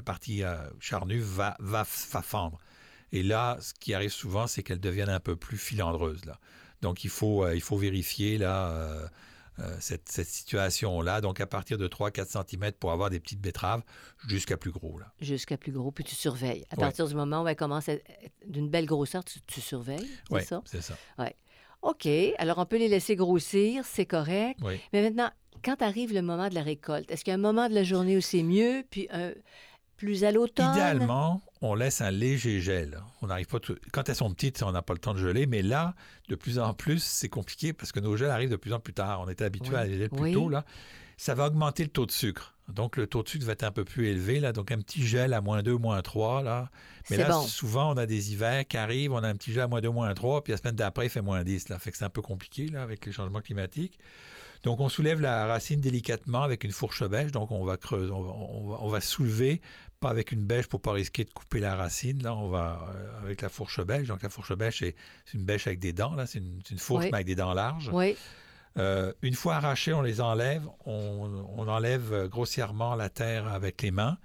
la 0.00 0.04
partie 0.04 0.42
euh, 0.42 0.56
charnue 0.80 1.20
va, 1.20 1.56
va, 1.58 1.86
va 2.12 2.22
fendre. 2.22 2.58
Et 3.12 3.22
là, 3.22 3.58
ce 3.60 3.74
qui 3.74 3.92
arrive 3.92 4.10
souvent, 4.12 4.46
c'est 4.46 4.62
qu'elles 4.62 4.80
deviennent 4.80 5.10
un 5.10 5.20
peu 5.20 5.36
plus 5.36 5.58
filandreuses. 5.58 6.24
Là. 6.24 6.38
Donc, 6.80 7.04
il 7.04 7.10
faut, 7.10 7.44
euh, 7.44 7.54
il 7.54 7.60
faut 7.60 7.76
vérifier 7.76 8.38
là, 8.38 8.70
euh, 8.70 9.06
cette, 9.78 10.08
cette 10.08 10.28
situation-là. 10.28 11.20
Donc, 11.20 11.38
à 11.40 11.46
partir 11.46 11.76
de 11.76 11.86
3-4 11.86 12.46
cm 12.48 12.72
pour 12.72 12.92
avoir 12.92 13.10
des 13.10 13.20
petites 13.20 13.42
betteraves 13.42 13.82
jusqu'à 14.26 14.56
plus 14.56 14.70
gros. 14.70 14.98
Là. 14.98 15.12
Jusqu'à 15.20 15.58
plus 15.58 15.72
gros, 15.72 15.90
puis 15.90 16.04
tu 16.04 16.14
surveilles. 16.14 16.64
À 16.70 16.76
Ouais. 16.76 16.80
partir 16.80 17.06
du 17.06 17.14
moment 17.14 17.42
où 17.42 17.48
elle 17.48 17.56
commence 17.56 17.90
à 17.90 17.92
être 17.92 18.02
d'une 18.46 18.70
belle 18.70 18.86
grosseur, 18.86 19.22
tu, 19.22 19.38
tu 19.42 19.60
surveilles, 19.60 20.08
c'est 20.30 20.44
ça? 20.44 20.62
c'est 20.64 20.80
ça. 20.82 20.94
OK, 21.82 22.06
alors 22.38 22.58
on 22.58 22.66
peut 22.66 22.76
les 22.76 22.88
laisser 22.88 23.16
grossir, 23.16 23.84
c'est 23.86 24.04
correct. 24.06 24.60
Oui. 24.62 24.78
Mais 24.92 25.02
maintenant, 25.02 25.30
quand 25.64 25.80
arrive 25.82 26.12
le 26.12 26.20
moment 26.22 26.48
de 26.48 26.54
la 26.54 26.62
récolte, 26.62 27.10
est-ce 27.10 27.24
qu'il 27.24 27.30
y 27.30 27.34
a 27.34 27.38
un 27.38 27.38
moment 27.38 27.68
de 27.68 27.74
la 27.74 27.84
journée 27.84 28.16
où 28.16 28.20
c'est 28.20 28.42
mieux, 28.42 28.84
puis 28.90 29.08
un 29.10 29.32
plus 30.00 30.24
à 30.24 30.32
l'automne? 30.32 30.70
Idéalement, 30.72 31.42
on 31.60 31.74
laisse 31.74 32.00
un 32.00 32.10
léger 32.10 32.60
gel. 32.60 32.98
On 33.22 33.26
n'arrive 33.28 33.46
pas 33.46 33.60
tout- 33.60 33.76
Quand 33.92 34.08
elles 34.08 34.14
sont 34.16 34.32
petites, 34.32 34.62
on 34.62 34.72
n'a 34.72 34.82
pas 34.82 34.94
le 34.94 34.98
temps 34.98 35.14
de 35.14 35.18
geler, 35.18 35.46
mais 35.46 35.62
là, 35.62 35.94
de 36.28 36.34
plus 36.34 36.58
en 36.58 36.72
plus, 36.74 37.02
c'est 37.02 37.28
compliqué 37.28 37.72
parce 37.72 37.92
que 37.92 38.00
nos 38.00 38.16
gels 38.16 38.30
arrivent 38.30 38.50
de 38.50 38.56
plus 38.56 38.72
en 38.72 38.80
plus 38.80 38.94
tard. 38.94 39.20
On 39.20 39.28
était 39.28 39.44
habitué 39.44 39.74
Oui. 39.74 39.80
à 39.80 39.84
les 39.84 39.94
geler 39.94 40.08
plus 40.08 40.20
Oui. 40.22 40.32
tôt, 40.32 40.48
là. 40.48 40.64
Ça 41.16 41.34
va 41.34 41.46
augmenter 41.46 41.82
le 41.82 41.90
taux 41.90 42.06
de 42.06 42.10
sucre. 42.12 42.54
Donc, 42.68 42.96
le 42.96 43.06
taux 43.06 43.22
de 43.22 43.28
sucre 43.28 43.44
va 43.44 43.52
être 43.52 43.64
un 43.64 43.72
peu 43.72 43.84
plus 43.84 44.06
élevé, 44.08 44.40
là. 44.40 44.52
Donc, 44.52 44.70
un 44.72 44.78
petit 44.78 45.06
gel 45.06 45.34
à 45.34 45.40
moins 45.42 45.62
2, 45.62 45.76
moins 45.76 46.00
3, 46.00 46.42
là. 46.42 46.70
Mais 47.10 47.16
là, 47.18 47.28
bon. 47.28 47.42
souvent, 47.42 47.92
on 47.92 47.96
a 47.98 48.06
des 48.06 48.32
hivers 48.32 48.66
qui 48.66 48.76
arrivent, 48.78 49.12
on 49.12 49.18
a 49.22 49.28
un 49.28 49.34
petit 49.34 49.52
gel 49.52 49.64
à 49.64 49.68
moins 49.68 49.80
2, 49.82 49.90
moins 49.90 50.14
3, 50.14 50.42
puis 50.42 50.52
la 50.52 50.56
semaine 50.56 50.76
d'après, 50.76 51.06
il 51.06 51.10
fait 51.10 51.20
moins 51.20 51.42
10, 51.44 51.68
là. 51.68 51.78
Fait 51.78 51.90
que 51.90 51.98
c'est 51.98 52.04
un 52.04 52.10
peu 52.10 52.22
compliqué, 52.22 52.68
là, 52.68 52.82
avec 52.82 53.04
les 53.04 53.12
changements 53.12 53.40
climatiques. 53.40 53.98
Donc, 54.62 54.78
on 54.80 54.88
soulève 54.88 55.20
la 55.20 55.46
racine 55.46 55.80
délicatement 55.80 56.42
avec 56.42 56.64
une 56.64 56.70
fourche 56.72 57.02
bêche. 57.06 57.32
Donc, 57.32 57.50
on 57.50 57.64
va 57.64 57.76
creuser, 57.76 58.10
on 58.12 58.22
va, 58.22 58.30
on 58.30 58.68
va- 58.70 58.78
on 58.80 58.88
va 58.88 59.00
soulever, 59.00 59.60
pas 60.00 60.08
avec 60.08 60.32
une 60.32 60.42
bêche 60.44 60.66
pour 60.66 60.80
pas 60.80 60.92
risquer 60.92 61.24
de 61.24 61.30
couper 61.30 61.60
la 61.60 61.76
racine. 61.76 62.22
Là, 62.22 62.34
on 62.34 62.48
va 62.48 62.88
euh, 62.94 63.22
avec 63.22 63.42
la 63.42 63.50
fourche 63.50 63.80
bêche. 63.84 64.08
Donc, 64.08 64.22
la 64.22 64.30
fourche 64.30 64.54
bêche, 64.56 64.78
c'est 64.80 64.94
une 65.34 65.44
bêche 65.44 65.66
avec 65.66 65.78
des 65.78 65.92
dents. 65.92 66.14
Là, 66.14 66.26
c'est 66.26 66.38
une, 66.38 66.78
fourche, 66.78 67.04
Oui. 67.04 67.10
mais 67.12 67.16
avec 67.18 67.26
des 67.26 67.34
dents 67.36 67.52
larges. 67.52 67.90
Oui, 67.92 68.16
Euh, 68.78 69.12
une 69.22 69.34
fois 69.34 69.56
arrachées, 69.56 69.92
on 69.92 70.00
les 70.00 70.20
enlève. 70.20 70.62
On, 70.86 71.44
on 71.58 71.68
enlève 71.68 72.28
grossièrement 72.28 72.94
la 72.94 73.10
terre 73.10 73.46
avec 73.48 73.82
les 73.82 73.90
mains. 73.90 74.16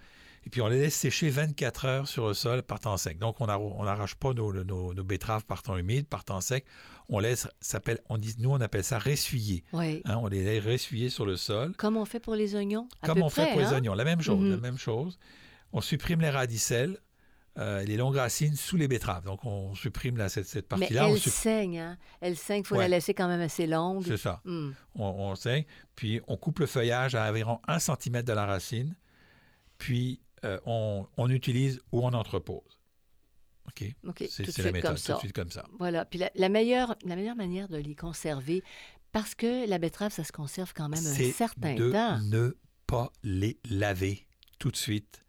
Et 0.45 0.49
puis, 0.49 0.61
on 0.61 0.67
les 0.67 0.79
laisse 0.79 0.95
sécher 0.95 1.29
24 1.29 1.85
heures 1.85 2.07
sur 2.07 2.27
le 2.27 2.33
sol 2.35 2.61
par 2.63 2.79
temps 2.79 2.95
sec. 2.95 3.17
Donc, 3.17 3.41
on 3.41 3.47
n'arrache 3.47 4.15
pas 4.15 4.33
nos, 4.33 4.53
nos- 4.53 4.93
nos 4.93 5.03
betteraves 5.03 5.43
par 5.45 5.61
temps 5.63 5.75
humide, 5.75 6.07
par 6.07 6.23
temps 6.23 6.39
sec. 6.41 6.63
On 7.09 7.19
laisse, 7.19 7.47
s'appelle, 7.59 7.99
on 8.09 8.17
dit, 8.17 8.35
nous, 8.37 8.51
on 8.51 8.61
appelle 8.61 8.83
ça 8.83 8.97
ressuyer. 8.99 9.63
oui. 9.73 10.01
Hein, 10.05 10.17
on 10.21 10.27
les 10.27 10.43
laisse 10.43 10.63
ressuyer 10.63 11.09
sur 11.09 11.25
le 11.25 11.35
sol. 11.35 11.73
Comme 11.75 11.97
on 11.97 12.05
fait 12.05 12.19
pour 12.21 12.35
les 12.35 12.55
oignons? 12.55 12.87
à 13.01 13.07
Comme 13.07 13.17
peu 13.17 13.23
on 13.23 13.29
fait 13.29 13.49
pour 13.51 13.59
les 13.59 13.65
hein? 13.65 13.73
oignons. 13.77 13.93
La 13.95 14.05
même 14.05 14.21
chose. 14.21 14.47
La 14.49 14.57
même 14.57 14.77
chose. 14.77 15.17
On 15.75 15.81
supprime 15.81 16.21
les 16.21 16.29
radicelles, 16.29 16.97
euh, 17.57 17.83
les 17.83 17.97
longues 17.97 18.15
racines 18.15 18.55
sous 18.55 18.77
les 18.77 18.87
betteraves. 18.87 19.25
Donc, 19.25 19.43
on 19.43 19.75
supprime 19.75 20.17
cette, 20.29 20.45
cette 20.47 20.71
Mais 20.71 20.79
partie-là. 20.79 21.07
on 21.09 21.13
elle 21.15 21.19
saigne, 21.19 21.79
hein? 21.79 21.97
Elle 22.21 22.37
saigne, 22.37 22.61
il 22.61 22.65
faut 22.65 22.75
la 22.77 22.87
laisser 22.87 23.13
quand 23.13 23.27
même 23.27 23.41
assez 23.41 23.67
longue. 23.67 24.05
C'est 24.05 24.15
ça. 24.17 24.41
Hmm. 24.45 24.71
On, 24.95 25.03
on 25.05 25.35
saigne. 25.35 25.65
Puis, 25.95 26.21
on 26.27 26.37
coupe 26.37 26.59
le 26.59 26.65
feuillage 26.65 27.13
à 27.13 27.29
environ 27.29 27.59
1 27.67 27.79
cm 27.79 28.23
de 28.23 28.31
la 28.31 28.45
racine. 28.45 28.95
Puis, 29.77 30.21
euh, 30.45 30.59
on, 30.65 31.07
on 31.17 31.29
utilise 31.29 31.81
ou 31.91 32.05
on 32.05 32.13
entrepose. 32.13 32.79
OK? 33.67 33.83
OK, 34.07 34.23
C'est 34.29 34.57
la 34.59 34.71
méthode. 34.71 34.97
Tout 35.01 35.13
de 35.13 35.17
suite 35.17 35.33
comme 35.33 35.51
ça. 35.51 35.65
Voilà. 35.77 36.05
Puis 36.05 36.19
la, 36.19 36.31
la 36.35 36.47
meilleure, 36.49 36.95
la 37.03 37.17
meilleure 37.17 37.35
manière 37.35 37.67
de 37.67 37.77
les 37.77 37.95
conserver, 37.95 38.63
parce 39.11 39.35
que 39.35 39.67
la 39.67 39.77
betterave, 39.77 40.13
ça 40.13 40.23
se 40.23 40.31
conserve 40.31 40.71
quand 40.73 40.87
même 40.87 40.99
un 41.05 41.13
C'est 41.13 41.31
certain 41.31 41.73
de 41.75 41.91
temps. 41.91 42.19
ne 42.21 42.55
pas 42.87 43.11
les 43.23 43.59
laver 43.69 44.25
tout 44.59 44.71
de 44.71 44.77
suite. 44.77 45.24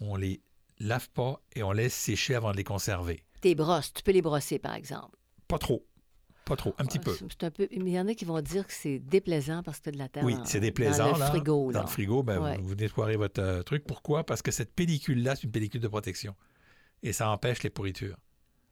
On 0.00 0.16
les 0.16 0.40
lave 0.78 1.08
pas 1.10 1.40
et 1.54 1.62
on 1.62 1.72
laisse 1.72 1.94
sécher 1.94 2.34
avant 2.34 2.52
de 2.52 2.56
les 2.56 2.64
conserver. 2.64 3.22
Tes 3.40 3.54
brosses, 3.54 3.92
tu 3.92 4.02
peux 4.02 4.12
les 4.12 4.22
brosser, 4.22 4.58
par 4.58 4.74
exemple. 4.74 5.16
Pas 5.48 5.58
trop. 5.58 5.84
Pas 6.44 6.56
trop. 6.56 6.74
Un 6.78 6.86
petit 6.86 6.98
Ah, 7.00 7.04
peu. 7.04 7.14
c'est- 7.14 7.26
C'est 7.30 7.44
un 7.44 7.50
peu. 7.50 7.68
Mais 7.70 7.76
il 7.76 7.88
y 7.90 8.00
en 8.00 8.08
a 8.08 8.14
qui 8.14 8.24
vont 8.24 8.40
dire 8.40 8.66
que 8.66 8.72
c'est 8.72 8.98
déplaisant 8.98 9.62
parce 9.62 9.78
que 9.78 9.84
tu 9.84 9.88
as 9.90 9.92
de 9.92 9.98
la 9.98 10.08
terre 10.08 10.24
Oui, 10.24 10.34
c'est 10.44 10.60
déplaisant. 10.60 11.08
dans 11.08 11.14
le 11.14 11.18
là. 11.20 11.26
frigo. 11.26 11.72
Dans 11.72 11.82
le 11.82 11.86
frigo, 11.88 12.22
ben, 12.22 12.40
Ouais. 12.40 12.56
vous, 12.58 12.68
vous 12.68 13.18
votre 13.18 13.40
euh, 13.42 13.62
truc. 13.62 13.84
Pourquoi? 13.86 14.24
Parce 14.24 14.40
que 14.40 14.50
cette 14.50 14.72
pellicule-là, 14.74 15.36
c'est 15.36 15.42
une 15.44 15.50
pellicule 15.50 15.80
de 15.80 15.88
protection. 15.88 16.34
Et 17.02 17.12
ça 17.12 17.28
empêche 17.30 17.62
les 17.62 17.70
pourritures. 17.70 18.16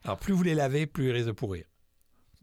Alors, 0.04 0.18
plus 0.18 0.32
vous 0.32 0.42
les 0.42 0.54
lavez, 0.54 0.86
plus 0.86 1.06
ils 1.08 1.12
risquent 1.12 1.26
de 1.26 1.32
pourrir. 1.32 1.64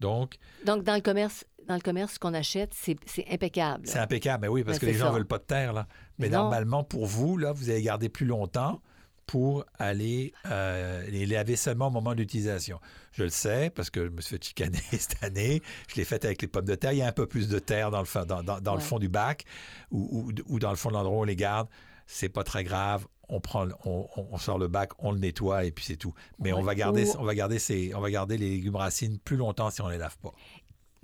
Donc, 0.00 0.36
Donc, 0.66 0.82
dans 0.84 0.94
le 0.94 1.00
commerce, 1.00 1.44
dans 1.66 1.74
le 1.74 1.80
commerce, 1.80 2.14
ce 2.14 2.18
qu'on 2.18 2.34
achète, 2.34 2.72
c'est 2.74 2.96
impeccable. 3.30 3.86
c'est 3.86 3.98
impeccable. 3.98 4.42
Ben 4.42 4.48
oui, 4.48 4.64
parce 4.64 4.78
Ben, 4.78 4.86
que 4.86 4.92
les 4.92 4.94
gens 4.98 5.08
ne 5.10 5.14
veulent 5.14 5.26
pas 5.26 5.38
de 5.38 5.44
terre. 5.44 5.72
Là. 5.72 5.86
Mais, 6.18 6.26
Mais 6.26 6.36
normalement, 6.36 6.84
pour 6.84 7.06
vous, 7.06 7.36
là, 7.36 7.52
vous 7.52 7.70
allez 7.70 7.82
garder 7.82 8.08
plus 8.08 8.26
longtemps 8.26 8.80
pour 9.26 9.64
aller 9.78 10.34
euh, 10.50 11.02
les 11.08 11.24
laver 11.24 11.56
seulement 11.56 11.86
au 11.86 11.90
moment 11.90 12.14
d'utilisation. 12.14 12.78
Je 13.12 13.22
le 13.22 13.30
sais 13.30 13.70
parce 13.74 13.88
que 13.88 14.04
je 14.04 14.10
me 14.10 14.20
suis 14.20 14.36
fait 14.36 14.44
chicaner 14.44 14.78
cette 14.92 15.22
année. 15.22 15.62
Je 15.88 15.94
l'ai 15.96 16.04
fait 16.04 16.24
avec 16.26 16.42
les 16.42 16.48
pommes 16.48 16.66
de 16.66 16.74
terre. 16.74 16.92
Il 16.92 16.98
y 16.98 17.02
a 17.02 17.06
un 17.06 17.12
peu 17.12 17.26
plus 17.26 17.48
de 17.48 17.58
terre 17.58 17.90
dans 17.90 18.00
le, 18.00 18.04
fond- 18.04 18.26
dans, 18.26 18.42
dans- 18.42 18.60
dans 18.60 18.74
le 18.74 18.80
Ouais. 18.80 18.84
fond 18.84 18.98
du 18.98 19.08
bac 19.08 19.44
ou, 19.90 20.28
ou- 20.28 20.32
ou 20.54 20.58
dans 20.58 20.70
le 20.70 20.76
fond 20.76 20.90
de 20.90 20.94
l'endroit 20.94 21.16
où 21.16 21.20
on 21.22 21.24
les 21.24 21.36
garde. 21.36 21.68
C'est 22.06 22.28
pas 22.28 22.44
très 22.44 22.64
grave. 22.64 23.06
On, 23.30 23.40
prend, 23.40 23.66
on, 23.86 24.36
sort 24.36 24.58
le 24.58 24.68
bac, 24.68 24.90
on 24.98 25.10
le 25.10 25.18
nettoie 25.18 25.64
et 25.64 25.72
puis 25.72 25.82
c'est 25.86 25.96
tout. 25.96 26.12
Mais 26.38 26.52
on, 26.52 26.60
va 26.60 26.74
garder, 26.74 27.06
on, 27.18 27.24
va 27.24 27.34
garder 27.34 27.58
ces, 27.58 27.94
on 27.94 28.00
va 28.00 28.10
garder 28.10 28.36
les 28.36 28.50
légumes 28.50 28.76
racines 28.76 29.18
plus 29.18 29.38
longtemps 29.38 29.70
si 29.70 29.80
on 29.80 29.88
les 29.88 29.96
lave 29.96 30.18
pas. 30.18 30.32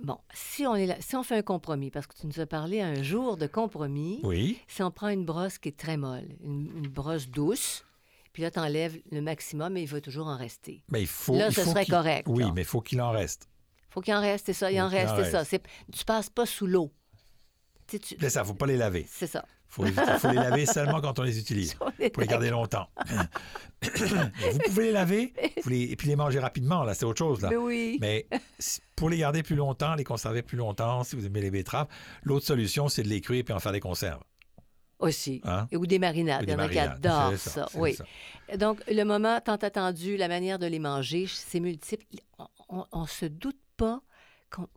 Bon, 0.03 0.17
si 0.33 0.65
on, 0.65 0.75
est 0.75 0.85
là, 0.87 0.95
si 0.99 1.15
on 1.15 1.23
fait 1.23 1.35
un 1.35 1.41
compromis, 1.41 1.91
parce 1.91 2.07
que 2.07 2.15
tu 2.17 2.25
nous 2.27 2.39
as 2.39 2.45
parlé 2.45 2.81
un 2.81 3.03
jour 3.03 3.37
de 3.37 3.45
compromis, 3.47 4.19
Oui. 4.23 4.59
si 4.67 4.81
on 4.83 4.89
prend 4.91 5.09
une 5.09 5.25
brosse 5.25 5.57
qui 5.59 5.69
est 5.69 5.77
très 5.77 5.97
molle, 5.97 6.27
une, 6.43 6.71
une 6.75 6.87
brosse 6.87 7.27
douce, 7.27 7.85
puis 8.33 8.43
là, 8.43 8.49
tu 8.51 8.59
enlèves 8.59 8.97
le 9.11 9.21
maximum, 9.21 9.73
mais 9.73 9.83
il 9.83 9.87
va 9.87 10.01
toujours 10.01 10.27
en 10.27 10.37
rester. 10.37 10.83
Mais 10.89 11.01
il 11.01 11.07
faut. 11.07 11.35
Là, 11.35 11.47
il 11.49 11.53
ce 11.53 11.61
faut 11.61 11.71
serait 11.71 11.85
correct, 11.85 12.27
Oui, 12.29 12.43
là. 12.43 12.51
mais 12.55 12.61
il 12.61 12.67
faut 12.67 12.81
qu'il 12.81 13.01
en 13.01 13.11
reste. 13.11 13.47
faut 13.89 14.01
qu'il 14.01 14.13
en 14.13 14.21
reste, 14.21 14.45
c'est 14.47 14.53
ça, 14.53 14.71
il 14.71 14.81
en 14.81 14.87
reste, 14.87 15.13
c'est 15.17 15.31
ça. 15.31 15.43
Tu 15.91 16.05
passes 16.05 16.29
pas 16.29 16.45
sous 16.45 16.65
l'eau. 16.65 16.91
Tu 17.87 17.99
C'est 18.01 18.29
ça, 18.29 18.39
il 18.39 18.43
ne 18.43 18.47
faut 18.47 18.53
pas 18.53 18.67
les 18.67 18.77
laver. 18.77 19.05
C'est 19.09 19.27
ça. 19.27 19.45
Il 19.79 19.93
faut, 19.93 20.03
faut 20.19 20.27
les 20.29 20.35
laver 20.35 20.65
seulement 20.65 20.99
quand 21.01 21.17
on 21.19 21.23
les 21.23 21.39
utilise. 21.39 21.73
pour 22.13 22.21
les 22.21 22.27
garder 22.27 22.49
longtemps. 22.49 22.87
vous 23.81 24.59
pouvez 24.65 24.85
les 24.85 24.91
laver 24.91 25.33
vous 25.63 25.69
les- 25.69 25.83
et 25.91 25.95
puis 25.95 26.07
les 26.07 26.15
manger 26.15 26.39
rapidement, 26.39 26.83
là, 26.83 26.93
c'est 26.93 27.05
autre 27.05 27.19
chose. 27.19 27.41
Là. 27.41 27.49
Mais 27.49 27.55
oui. 27.57 27.97
Mais 28.01 28.27
si- 28.59 28.81
pour 28.95 29.09
les 29.09 29.17
garder 29.17 29.43
plus 29.43 29.55
longtemps, 29.55 29.95
les 29.95 30.03
conserver 30.03 30.41
plus 30.41 30.57
longtemps, 30.57 31.03
si 31.03 31.15
vous 31.15 31.25
aimez 31.25 31.41
les 31.41 31.51
betteraves, 31.51 31.87
l'autre 32.23 32.45
solution, 32.45 32.87
c'est 32.89 33.03
de 33.03 33.07
les 33.09 33.21
cuire 33.21 33.43
et 33.47 33.53
en 33.53 33.59
faire 33.59 33.71
des 33.71 33.79
conserves. 33.79 34.21
Aussi. 34.99 35.41
Hein? 35.45 35.67
Ou 35.73 35.87
des 35.87 35.97
marinades. 35.97 36.41
Ou 36.41 36.43
Il 36.43 36.45
des 36.47 36.51
y 36.51 36.55
en 36.55 36.59
a 36.59 36.69
qui 36.69 36.75
marinades. 36.75 37.05
adorent 37.07 37.37
ça. 37.39 37.67
Oui. 37.73 37.95
ça. 37.95 38.57
Donc, 38.57 38.81
le 38.87 39.03
moment 39.03 39.39
tant 39.41 39.55
attendu, 39.55 40.15
la 40.15 40.27
manière 40.27 40.59
de 40.59 40.67
les 40.67 40.77
manger, 40.77 41.25
c'est 41.27 41.59
multiple. 41.59 42.05
On 42.69 43.01
ne 43.01 43.07
se 43.07 43.25
doute 43.25 43.59
pas 43.77 44.01
qu'on. 44.51 44.67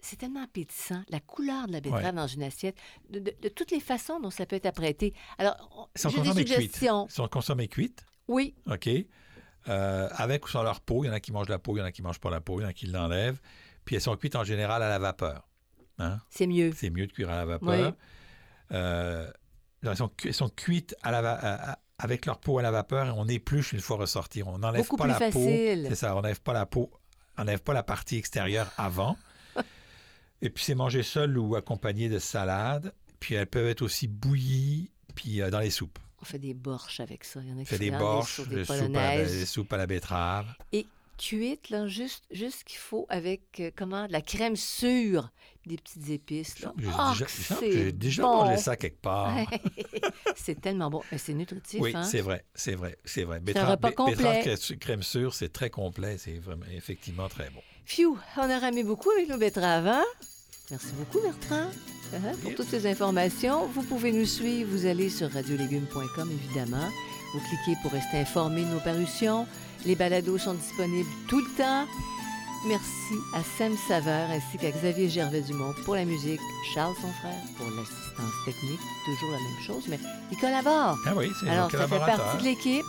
C'est 0.00 0.16
tellement 0.16 0.42
appétissant, 0.44 1.02
la 1.08 1.20
couleur 1.20 1.66
de 1.66 1.72
la 1.72 1.80
betterave 1.80 2.04
Ouais. 2.04 2.12
dans 2.12 2.26
une 2.26 2.42
assiette, 2.44 2.76
de, 3.10 3.18
de- 3.18 3.34
de 3.42 3.48
toutes 3.48 3.70
les 3.72 3.80
façons 3.80 4.20
dont 4.20 4.30
ça 4.30 4.46
peut 4.46 4.56
être 4.56 4.66
apprêté. 4.66 5.12
Alors, 5.38 5.56
on- 5.76 5.86
j'ai 6.08 6.20
des 6.20 6.32
suggestions. 6.32 7.06
Ils 7.08 7.12
sont 7.12 7.28
consommés 7.28 7.68
cuites, 7.68 8.04
Oui, 8.28 8.54
OK? 8.70 8.88
Euh, 9.68 10.08
avec 10.12 10.46
ou 10.46 10.48
sans 10.48 10.62
leur 10.62 10.80
peau. 10.80 11.02
Il 11.04 11.08
y 11.08 11.10
en 11.10 11.12
a 11.12 11.20
qui 11.20 11.32
mangent 11.32 11.48
la 11.48 11.58
peau, 11.58 11.76
il 11.76 11.80
y 11.80 11.82
en 11.82 11.86
a 11.86 11.92
qui 11.92 12.00
ne 12.02 12.06
mangent 12.06 12.20
pas 12.20 12.30
la 12.30 12.40
peau, 12.40 12.60
il 12.60 12.62
y 12.62 12.66
en 12.66 12.68
a 12.68 12.72
qui 12.72 12.86
l'enlèvent. 12.86 13.40
Puis 13.84 13.96
elles 13.96 14.02
sont 14.02 14.16
cuites 14.16 14.36
en 14.36 14.44
général 14.44 14.82
à 14.82 14.88
la 14.88 14.98
vapeur. 14.98 15.46
Hein? 15.98 16.20
c'est 16.30 16.46
mieux. 16.46 16.72
C'est 16.76 16.90
mieux 16.90 17.06
de 17.08 17.12
cuire 17.12 17.28
à 17.30 17.36
la 17.36 17.44
vapeur. 17.44 17.68
Oui. 17.88 17.94
Euh, 18.72 19.28
elles, 19.82 19.96
sont, 19.96 20.08
cu- 20.08 20.28
elles 20.28 20.34
sont 20.34 20.48
cuites 20.48 20.94
à 21.02 21.10
la 21.10 21.22
va- 21.22 21.32
à- 21.34 21.72
à- 21.72 21.78
avec 21.98 22.24
leur 22.26 22.38
peau 22.38 22.58
à 22.58 22.62
la 22.62 22.70
vapeur 22.70 23.06
et 23.08 23.10
on 23.10 23.26
épluche 23.26 23.72
une 23.72 23.80
fois 23.80 23.96
ressorti. 23.96 24.42
On 24.44 24.58
n'enlève 24.58 24.86
pas 24.86 24.96
plus 24.96 25.08
la 25.08 25.14
facile. 25.14 25.82
peau. 25.82 25.88
C'est 25.88 25.94
ça, 25.96 26.12
on 26.12 26.16
n'enlève 26.16 26.40
pas 26.40 26.52
la 26.52 26.66
peau, 26.66 26.90
on 27.36 27.40
n'enlève 27.42 27.60
pas 27.62 27.72
la 27.72 27.82
partie 27.82 28.16
extérieure 28.16 28.70
avant. 28.76 29.16
Et 30.42 30.50
puis 30.50 30.64
c'est 30.64 30.74
mangé 30.74 31.02
seul 31.02 31.36
ou 31.38 31.56
accompagné 31.56 32.08
de 32.08 32.18
salade. 32.18 32.92
Puis 33.20 33.34
elles 33.34 33.46
peuvent 33.46 33.66
être 33.66 33.82
aussi 33.82 34.06
bouillies 34.06 34.90
puis 35.14 35.42
euh, 35.42 35.50
dans 35.50 35.60
les 35.60 35.70
soupes. 35.70 35.98
On 36.20 36.24
fait 36.24 36.38
des 36.38 36.54
borches 36.54 37.00
avec 37.00 37.24
ça. 37.24 37.40
Il 37.42 37.48
y 37.48 37.52
en 37.52 37.56
a 37.58 37.60
qui 37.60 37.66
fait 37.66 37.78
des 37.78 37.90
borches, 37.90 38.36
soupes, 38.36 38.48
des 38.48 38.64
soupes, 38.64 38.70
à 38.70 38.76
la, 38.76 38.82
polonaises. 38.86 39.32
des 39.38 39.46
soupes 39.46 39.72
à 39.72 39.76
la 39.76 39.86
betterave. 39.86 40.46
Et 40.72 40.86
cuite, 41.16 41.70
là, 41.70 41.86
juste, 41.88 42.24
juste 42.30 42.60
ce 42.60 42.64
qu'il 42.64 42.78
faut 42.78 43.06
avec, 43.08 43.42
euh, 43.60 43.70
comment, 43.74 44.06
de 44.06 44.12
la 44.12 44.20
crème 44.20 44.54
sûre, 44.56 45.30
des 45.66 45.76
petites 45.76 46.08
épices. 46.10 46.60
Là. 46.60 46.72
J'ai 46.78 46.88
Ah, 46.96 47.12
déjà, 47.18 47.26
j'ai 47.60 47.92
déjà 47.92 48.22
bon. 48.22 48.44
mangé 48.44 48.56
ça 48.56 48.76
quelque 48.76 49.00
part. 49.00 49.36
c'est 50.36 50.60
tellement 50.60 50.90
bon. 50.90 51.02
Mais 51.12 51.18
c'est 51.18 51.34
nutritif, 51.34 51.80
Oui, 51.80 51.92
hein? 51.94 52.04
c'est 52.04 52.20
vrai, 52.20 52.44
c'est 52.54 52.74
vrai, 52.74 52.96
c'est 53.04 53.24
vrai. 53.24 53.40
Betterave- 53.40 54.78
crème 54.78 55.02
sûre, 55.02 55.34
c'est 55.34 55.52
très 55.52 55.70
complet, 55.70 56.18
c'est 56.18 56.38
vraiment 56.38 56.66
effectivement 56.72 57.28
très 57.28 57.50
bon. 57.50 57.60
Phew, 57.88 58.18
on 58.36 58.50
a 58.50 58.58
ramé 58.58 58.84
beaucoup 58.84 59.10
avec 59.10 59.30
nos 59.30 59.38
betteraves, 59.38 59.86
hein? 59.86 60.04
Merci 60.70 60.88
beaucoup, 60.98 61.24
Bertrand. 61.26 61.70
Uh-huh, 62.12 62.36
pour 62.42 62.54
toutes 62.54 62.68
ces 62.68 62.86
informations, 62.86 63.66
vous 63.74 63.82
pouvez 63.82 64.12
nous 64.12 64.26
suivre. 64.26 64.68
Vous 64.70 64.84
allez 64.84 65.08
sur 65.08 65.30
radiolégumes.com, 65.32 66.30
évidemment. 66.30 66.86
Vous 67.32 67.40
cliquez 67.40 67.80
pour 67.82 67.90
rester 67.92 68.18
informé 68.18 68.62
de 68.62 68.68
nos 68.68 68.80
parutions. 68.80 69.46
Les 69.86 69.94
balados 69.94 70.36
sont 70.36 70.52
disponibles 70.52 71.08
tout 71.28 71.40
le 71.40 71.56
temps. 71.56 71.86
Merci 72.66 73.14
à 73.34 73.42
Sam 73.56 73.74
Saveur 73.88 74.28
ainsi 74.30 74.58
qu'à 74.58 74.70
Xavier 74.70 75.08
Gervais-Dumont 75.08 75.72
pour 75.86 75.94
la 75.94 76.04
musique, 76.04 76.40
Charles, 76.74 76.94
son 77.00 77.12
frère, 77.20 77.40
pour 77.56 77.68
l'assistance 77.70 78.44
technique, 78.44 78.80
toujours 79.06 79.30
la 79.30 79.38
même 79.38 79.66
chose, 79.66 79.84
mais 79.88 79.98
il 80.30 80.36
collabore. 80.38 80.98
Ah 81.06 81.14
oui, 81.16 81.30
c'est 81.40 81.48
Alors, 81.48 81.70
ça 81.70 81.88
fait 81.88 81.98
partie 81.98 82.38
de 82.38 82.44
l'équipe. 82.44 82.84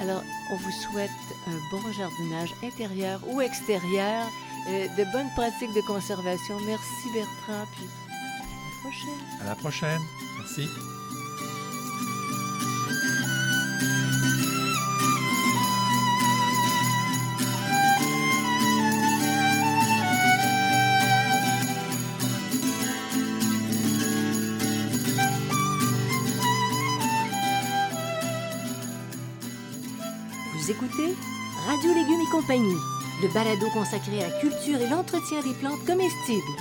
Alors, 0.00 0.22
on 0.50 0.56
vous 0.56 0.70
souhaite 0.70 1.10
un 1.48 1.58
bon 1.70 1.92
jardinage 1.92 2.54
intérieur 2.62 3.20
ou 3.26 3.40
extérieur, 3.40 4.26
de 4.68 5.12
bonnes 5.12 5.30
pratiques 5.34 5.74
de 5.74 5.80
conservation. 5.80 6.58
Merci 6.66 7.12
Bertrand, 7.12 7.66
puis 7.76 7.86
à 8.06 8.64
la 8.64 8.90
prochaine. 8.90 9.40
À 9.40 9.44
la 9.44 9.54
prochaine. 9.54 10.00
Merci. 10.38 10.97
Radio 31.68 31.92
Légumes 31.92 32.22
et 32.22 32.30
compagnie, 32.30 32.80
le 33.20 33.28
balado 33.28 33.68
consacré 33.74 34.24
à 34.24 34.28
la 34.28 34.40
culture 34.40 34.80
et 34.80 34.88
l'entretien 34.88 35.42
des 35.42 35.52
plantes 35.52 35.84
comestibles. 35.84 36.56